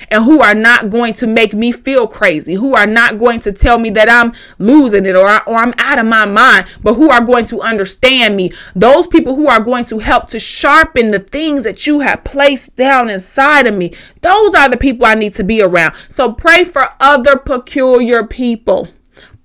and 0.08 0.24
who 0.24 0.40
are 0.40 0.54
not 0.54 0.90
going 0.90 1.14
to 1.14 1.26
make 1.26 1.52
me 1.52 1.72
feel 1.72 2.06
crazy, 2.06 2.54
who 2.54 2.74
are 2.74 2.86
not 2.86 3.18
going 3.18 3.40
to 3.40 3.52
tell 3.52 3.78
me 3.78 3.90
that 3.90 4.08
I'm 4.08 4.32
losing 4.58 5.06
it 5.06 5.16
or, 5.16 5.26
or 5.48 5.56
I'm 5.56 5.74
out 5.78 5.98
of 5.98 6.06
my 6.06 6.24
mind, 6.26 6.66
but 6.82 6.94
who 6.94 7.10
are 7.10 7.24
going 7.24 7.44
to 7.46 7.60
understand 7.60 8.36
me. 8.36 8.52
Those 8.74 9.06
people 9.06 9.34
who 9.34 9.48
are 9.48 9.60
going 9.60 9.84
to 9.86 9.98
help 9.98 10.28
to 10.28 10.40
sharpen 10.40 11.10
the 11.10 11.18
things 11.18 11.64
that 11.64 11.86
you 11.86 12.00
have 12.00 12.24
placed 12.24 12.76
down 12.76 13.10
inside 13.10 13.66
of 13.66 13.74
me. 13.74 13.94
Those 14.22 14.54
are 14.54 14.68
the 14.68 14.76
people 14.76 15.06
I 15.06 15.14
need 15.14 15.34
to 15.34 15.44
be 15.44 15.62
around. 15.62 15.94
So 16.08 16.32
pray 16.32 16.64
for 16.64 16.88
other 17.00 17.36
peculiar 17.36 18.26
people. 18.26 18.88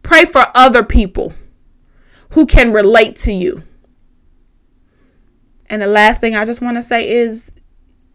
Pray 0.03 0.25
for 0.25 0.47
other 0.53 0.83
people 0.83 1.33
who 2.31 2.45
can 2.45 2.73
relate 2.73 3.15
to 3.15 3.31
you. 3.31 3.63
And 5.67 5.81
the 5.81 5.87
last 5.87 6.21
thing 6.21 6.35
I 6.35 6.45
just 6.45 6.61
want 6.61 6.77
to 6.77 6.81
say 6.81 7.09
is 7.09 7.51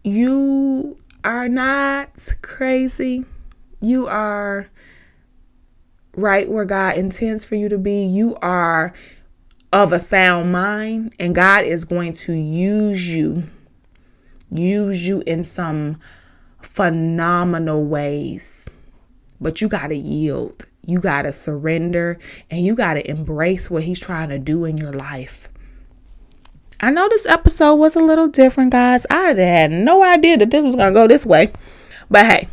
you 0.03 0.97
are 1.23 1.47
not 1.47 2.09
crazy. 2.41 3.25
You 3.79 4.07
are 4.07 4.69
right 6.15 6.49
where 6.49 6.65
God 6.65 6.97
intends 6.97 7.43
for 7.43 7.55
you 7.55 7.69
to 7.69 7.77
be. 7.77 8.03
You 8.03 8.35
are 8.41 8.93
of 9.73 9.93
a 9.93 9.99
sound 9.99 10.51
mind, 10.51 11.13
and 11.19 11.33
God 11.33 11.63
is 11.63 11.85
going 11.85 12.13
to 12.13 12.33
use 12.33 13.07
you, 13.07 13.43
use 14.51 15.07
you 15.07 15.23
in 15.25 15.43
some 15.43 15.99
phenomenal 16.61 17.85
ways. 17.85 18.67
But 19.39 19.61
you 19.61 19.69
got 19.69 19.87
to 19.87 19.95
yield, 19.95 20.67
you 20.85 20.99
got 20.99 21.23
to 21.23 21.33
surrender, 21.33 22.19
and 22.49 22.65
you 22.65 22.75
got 22.75 22.95
to 22.95 23.09
embrace 23.09 23.71
what 23.71 23.83
He's 23.83 23.99
trying 23.99 24.29
to 24.29 24.37
do 24.37 24.65
in 24.65 24.77
your 24.77 24.93
life. 24.93 25.47
I 26.81 26.89
know 26.89 27.07
this 27.07 27.27
episode 27.27 27.75
was 27.75 27.95
a 27.95 27.99
little 27.99 28.27
different, 28.27 28.71
guys. 28.71 29.05
I 29.09 29.33
had 29.33 29.71
no 29.71 30.03
idea 30.03 30.37
that 30.37 30.49
this 30.49 30.63
was 30.63 30.75
gonna 30.75 30.93
go 30.93 31.07
this 31.07 31.25
way. 31.27 31.51
But 32.09 32.25
hey, 32.25 32.47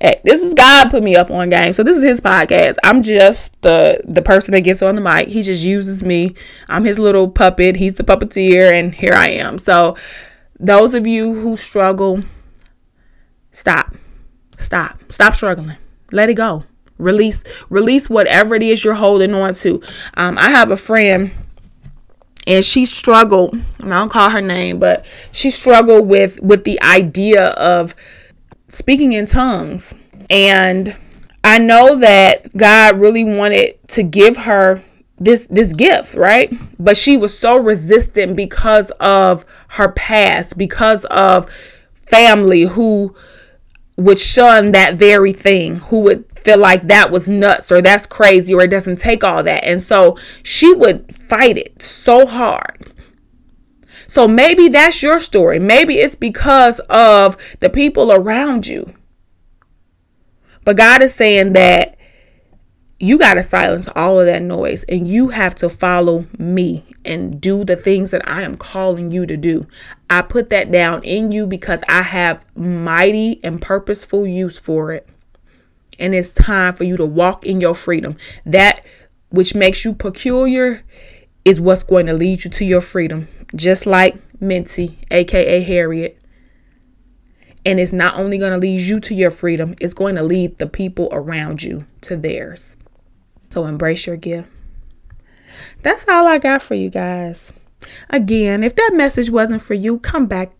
hey, 0.00 0.20
this 0.22 0.42
is 0.42 0.54
God 0.54 0.90
put 0.90 1.02
me 1.02 1.16
up 1.16 1.28
on 1.28 1.50
game. 1.50 1.72
So 1.72 1.82
this 1.82 1.96
is 1.96 2.04
his 2.04 2.20
podcast. 2.20 2.76
I'm 2.84 3.02
just 3.02 3.60
the 3.62 4.00
the 4.04 4.22
person 4.22 4.52
that 4.52 4.60
gets 4.60 4.80
on 4.80 4.94
the 4.94 5.00
mic. 5.00 5.26
He 5.26 5.42
just 5.42 5.64
uses 5.64 6.04
me. 6.04 6.36
I'm 6.68 6.84
his 6.84 7.00
little 7.00 7.28
puppet. 7.28 7.76
He's 7.76 7.96
the 7.96 8.04
puppeteer, 8.04 8.72
and 8.72 8.94
here 8.94 9.14
I 9.14 9.28
am. 9.30 9.58
So 9.58 9.96
those 10.60 10.94
of 10.94 11.08
you 11.08 11.34
who 11.34 11.56
struggle, 11.56 12.20
stop. 13.50 13.96
Stop. 14.56 14.92
Stop 15.10 15.34
struggling. 15.34 15.76
Let 16.12 16.30
it 16.30 16.34
go. 16.34 16.62
Release 16.96 17.42
release 17.70 18.08
whatever 18.08 18.54
it 18.54 18.62
is 18.62 18.84
you're 18.84 18.94
holding 18.94 19.34
on 19.34 19.54
to. 19.54 19.82
Um, 20.14 20.38
I 20.38 20.50
have 20.50 20.70
a 20.70 20.76
friend 20.76 21.32
and 22.46 22.64
she 22.64 22.84
struggled 22.84 23.56
i 23.82 23.88
don't 23.88 24.10
call 24.10 24.30
her 24.30 24.40
name 24.40 24.78
but 24.78 25.04
she 25.30 25.50
struggled 25.50 26.08
with 26.08 26.40
with 26.42 26.64
the 26.64 26.80
idea 26.82 27.50
of 27.50 27.94
speaking 28.68 29.12
in 29.12 29.26
tongues. 29.26 29.94
And 30.30 30.96
i 31.44 31.58
know 31.58 31.96
that 31.98 32.56
god 32.56 32.98
really 32.98 33.24
wanted 33.24 33.76
to 33.88 34.02
give 34.02 34.36
her 34.36 34.82
this 35.18 35.46
this 35.46 35.72
gift 35.72 36.14
right? 36.14 36.52
But 36.78 36.96
she 36.96 37.16
was 37.16 37.38
so 37.38 37.56
resistant 37.56 38.36
because 38.36 38.90
of 38.98 39.44
her 39.68 39.90
past 39.92 40.58
because 40.58 41.04
of 41.06 41.48
family 42.08 42.62
who 42.62 43.14
would 43.96 44.18
shun 44.18 44.72
that 44.72 44.94
very 44.96 45.32
thing 45.32 45.76
who 45.76 46.00
would 46.00 46.24
feel 46.42 46.58
like 46.58 46.82
that 46.88 47.10
was 47.10 47.28
nuts 47.28 47.72
or 47.72 47.80
that's 47.80 48.06
crazy 48.06 48.54
or 48.54 48.62
it 48.62 48.70
doesn't 48.70 48.98
take 48.98 49.24
all 49.24 49.42
that. 49.42 49.64
And 49.64 49.80
so 49.80 50.18
she 50.42 50.72
would 50.74 51.14
fight 51.14 51.56
it 51.56 51.82
so 51.82 52.26
hard. 52.26 52.92
So 54.06 54.28
maybe 54.28 54.68
that's 54.68 55.02
your 55.02 55.18
story. 55.18 55.58
Maybe 55.58 55.94
it's 55.94 56.14
because 56.14 56.80
of 56.90 57.36
the 57.60 57.70
people 57.70 58.12
around 58.12 58.66
you. 58.66 58.94
But 60.64 60.76
God 60.76 61.02
is 61.02 61.14
saying 61.14 61.54
that 61.54 61.96
you 63.00 63.18
got 63.18 63.34
to 63.34 63.42
silence 63.42 63.88
all 63.96 64.20
of 64.20 64.26
that 64.26 64.42
noise 64.42 64.84
and 64.84 65.08
you 65.08 65.28
have 65.28 65.54
to 65.56 65.68
follow 65.68 66.26
me 66.38 66.84
and 67.04 67.40
do 67.40 67.64
the 67.64 67.74
things 67.74 68.12
that 68.12 68.26
I 68.28 68.42
am 68.42 68.56
calling 68.56 69.10
you 69.10 69.26
to 69.26 69.36
do. 69.36 69.66
I 70.08 70.22
put 70.22 70.50
that 70.50 70.70
down 70.70 71.02
in 71.02 71.32
you 71.32 71.46
because 71.46 71.82
I 71.88 72.02
have 72.02 72.44
mighty 72.56 73.40
and 73.42 73.60
purposeful 73.60 74.26
use 74.26 74.58
for 74.58 74.92
it 74.92 75.08
and 75.98 76.14
it's 76.14 76.34
time 76.34 76.74
for 76.74 76.84
you 76.84 76.96
to 76.96 77.06
walk 77.06 77.44
in 77.44 77.60
your 77.60 77.74
freedom. 77.74 78.16
That 78.44 78.84
which 79.30 79.54
makes 79.54 79.84
you 79.84 79.94
peculiar 79.94 80.82
is 81.44 81.60
what's 81.60 81.82
going 81.82 82.06
to 82.06 82.14
lead 82.14 82.44
you 82.44 82.50
to 82.50 82.64
your 82.64 82.80
freedom, 82.80 83.28
just 83.54 83.86
like 83.86 84.16
Minty, 84.40 84.98
aka 85.10 85.62
Harriet. 85.62 86.18
And 87.64 87.78
it's 87.78 87.92
not 87.92 88.18
only 88.18 88.38
going 88.38 88.52
to 88.52 88.58
lead 88.58 88.80
you 88.80 88.98
to 89.00 89.14
your 89.14 89.30
freedom, 89.30 89.74
it's 89.80 89.94
going 89.94 90.16
to 90.16 90.22
lead 90.22 90.58
the 90.58 90.66
people 90.66 91.08
around 91.12 91.62
you 91.62 91.84
to 92.02 92.16
theirs. 92.16 92.76
So 93.50 93.66
embrace 93.66 94.06
your 94.06 94.16
gift. 94.16 94.50
That's 95.82 96.08
all 96.08 96.26
I 96.26 96.38
got 96.38 96.62
for 96.62 96.74
you 96.74 96.90
guys. 96.90 97.52
Again, 98.10 98.64
if 98.64 98.74
that 98.76 98.92
message 98.94 99.30
wasn't 99.30 99.62
for 99.62 99.74
you, 99.74 99.98
come 99.98 100.26
back 100.26 100.52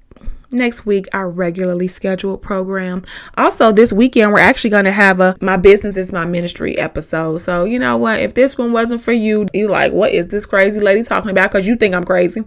next 0.52 0.86
week 0.86 1.06
our 1.12 1.28
regularly 1.28 1.88
scheduled 1.88 2.42
program. 2.42 3.02
Also, 3.36 3.72
this 3.72 3.92
weekend 3.92 4.32
we're 4.32 4.38
actually 4.38 4.70
going 4.70 4.84
to 4.84 4.92
have 4.92 5.20
a 5.20 5.36
my 5.40 5.56
business 5.56 5.96
is 5.96 6.12
my 6.12 6.24
ministry 6.24 6.78
episode. 6.78 7.38
So, 7.38 7.64
you 7.64 7.78
know 7.78 7.96
what? 7.96 8.20
If 8.20 8.34
this 8.34 8.58
one 8.58 8.72
wasn't 8.72 9.00
for 9.00 9.12
you, 9.12 9.46
you 9.52 9.68
like, 9.68 9.92
what 9.92 10.12
is 10.12 10.26
this 10.28 10.46
crazy 10.46 10.80
lady 10.80 11.02
talking 11.02 11.30
about 11.30 11.50
cuz 11.52 11.66
you 11.66 11.76
think 11.76 11.94
I'm 11.94 12.04
crazy? 12.04 12.44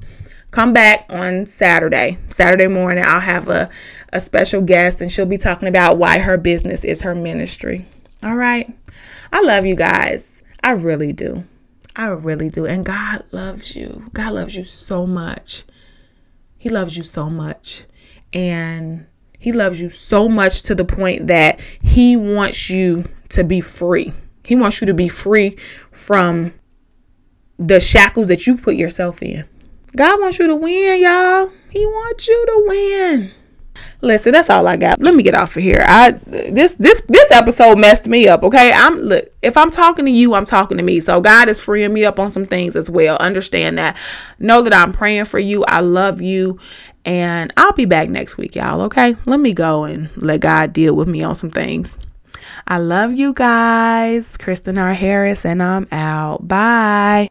Come 0.52 0.72
back 0.72 1.06
on 1.10 1.46
Saturday. 1.46 2.18
Saturday 2.30 2.68
morning 2.68 3.04
I'll 3.06 3.20
have 3.20 3.50
a 3.50 3.70
a 4.13 4.22
special 4.22 4.62
guest 4.62 5.02
and 5.02 5.12
she'll 5.12 5.26
be 5.26 5.38
talking 5.38 5.68
about 5.68 5.98
why 5.98 6.20
her 6.20 6.38
business 6.38 6.84
is 6.84 7.02
her 7.02 7.13
ministry. 7.13 7.86
All 8.24 8.38
right. 8.38 8.74
I 9.32 9.41
love 9.41 9.65
you 9.65 9.76
guys. 9.76 10.41
I 10.63 10.72
really 10.72 11.12
do. 11.12 11.44
I 11.96 12.08
really 12.08 12.50
do. 12.50 12.65
And 12.65 12.86
God 12.86 13.24
loves 13.32 13.76
you. 13.76 14.10
God 14.13 14.34
loves 14.34 14.56
you 14.56 14.63
so 14.63 15.06
much. 15.06 15.63
He 16.58 16.70
loves 16.70 16.98
you 16.98 17.04
so 17.04 17.30
much 17.30 17.84
and 18.36 19.08
he 19.39 19.52
loves 19.52 19.80
you 19.80 19.89
so 19.89 20.28
much 20.30 20.62
to 20.63 20.76
the 20.76 20.86
point 20.86 21.28
that 21.28 21.60
he 21.82 22.17
wants 22.17 22.69
you 22.69 23.06
to 23.30 23.43
be 23.43 23.62
free. 23.62 24.13
He 24.43 24.56
wants 24.56 24.82
you 24.82 24.88
to 24.88 24.93
be 24.93 25.08
free 25.08 25.58
from 25.91 26.54
the 27.58 27.80
shackles 27.80 28.28
that 28.28 28.45
you 28.45 28.58
put 28.58 28.76
yourself 28.76 29.24
in. 29.24 29.45
God 29.95 30.19
wants 30.19 30.38
you 30.38 30.48
to 30.48 30.56
win, 30.56 31.02
y'all. 31.02 31.52
He 31.69 31.86
wants 31.86 32.28
you 32.28 32.45
to 32.45 32.65
win. 32.67 33.32
Listen, 34.02 34.34
that's 34.34 34.50
all 34.50 34.67
I 34.67 34.78
got. 34.78 35.02
Let 35.02 35.15
me 35.15 35.24
get 35.24 35.34
off 35.34 35.56
of 35.56 35.63
here. 35.63 35.84
I 35.88 36.12
this 36.28 36.74
this 36.74 37.02
this 37.08 37.32
episode 37.32 37.78
messed 37.78 38.06
me 38.06 38.28
up. 38.28 38.43
Okay, 38.43 38.71
I'm 38.74 38.98
look. 38.98 39.26
If 39.41 39.58
I'm 39.58 39.71
talking 39.71 40.06
to 40.06 40.12
you, 40.12 40.34
I'm 40.34 40.45
talking 40.45 40.78
to 40.78 40.84
me. 40.84 41.00
So 41.00 41.21
God 41.21 41.50
is 41.50 41.60
freeing 41.60 41.93
me 41.93 42.06
up 42.06 42.19
on 42.19 42.32
some 42.32 42.45
things 42.45 42.76
as 42.76 42.89
well. 42.89 43.17
Understand 43.17 43.78
that. 43.78 43.98
Know 44.38 44.62
that 44.62 44.74
I'm 44.74 44.93
praying 44.93 45.26
for 45.26 45.39
you. 45.39 45.65
I 45.65 45.80
love 45.80 46.21
you, 46.21 46.60
and 47.06 47.54
I'll 47.56 47.74
be 47.74 47.86
back 47.86 48.10
next 48.10 48.38
week, 48.38 48.56
y'all. 48.56 48.82
Okay, 48.82 49.15
let 49.26 49.39
me 49.39 49.54
go 49.54 49.84
and 49.84 50.10
let 50.18 50.41
God 50.41 50.74
deal 50.74 50.96
with 50.96 51.08
me 51.08 51.24
on 51.24 51.36
some 51.36 51.52
things. 51.52 51.98
I 52.68 52.78
love 52.80 53.13
you 53.13 53.34
guys. 53.34 54.38
Kristen 54.38 54.78
R. 54.78 54.94
Harris, 54.94 55.46
and 55.46 55.62
I'm 55.62 55.88
out. 55.91 56.48
Bye. 56.48 57.30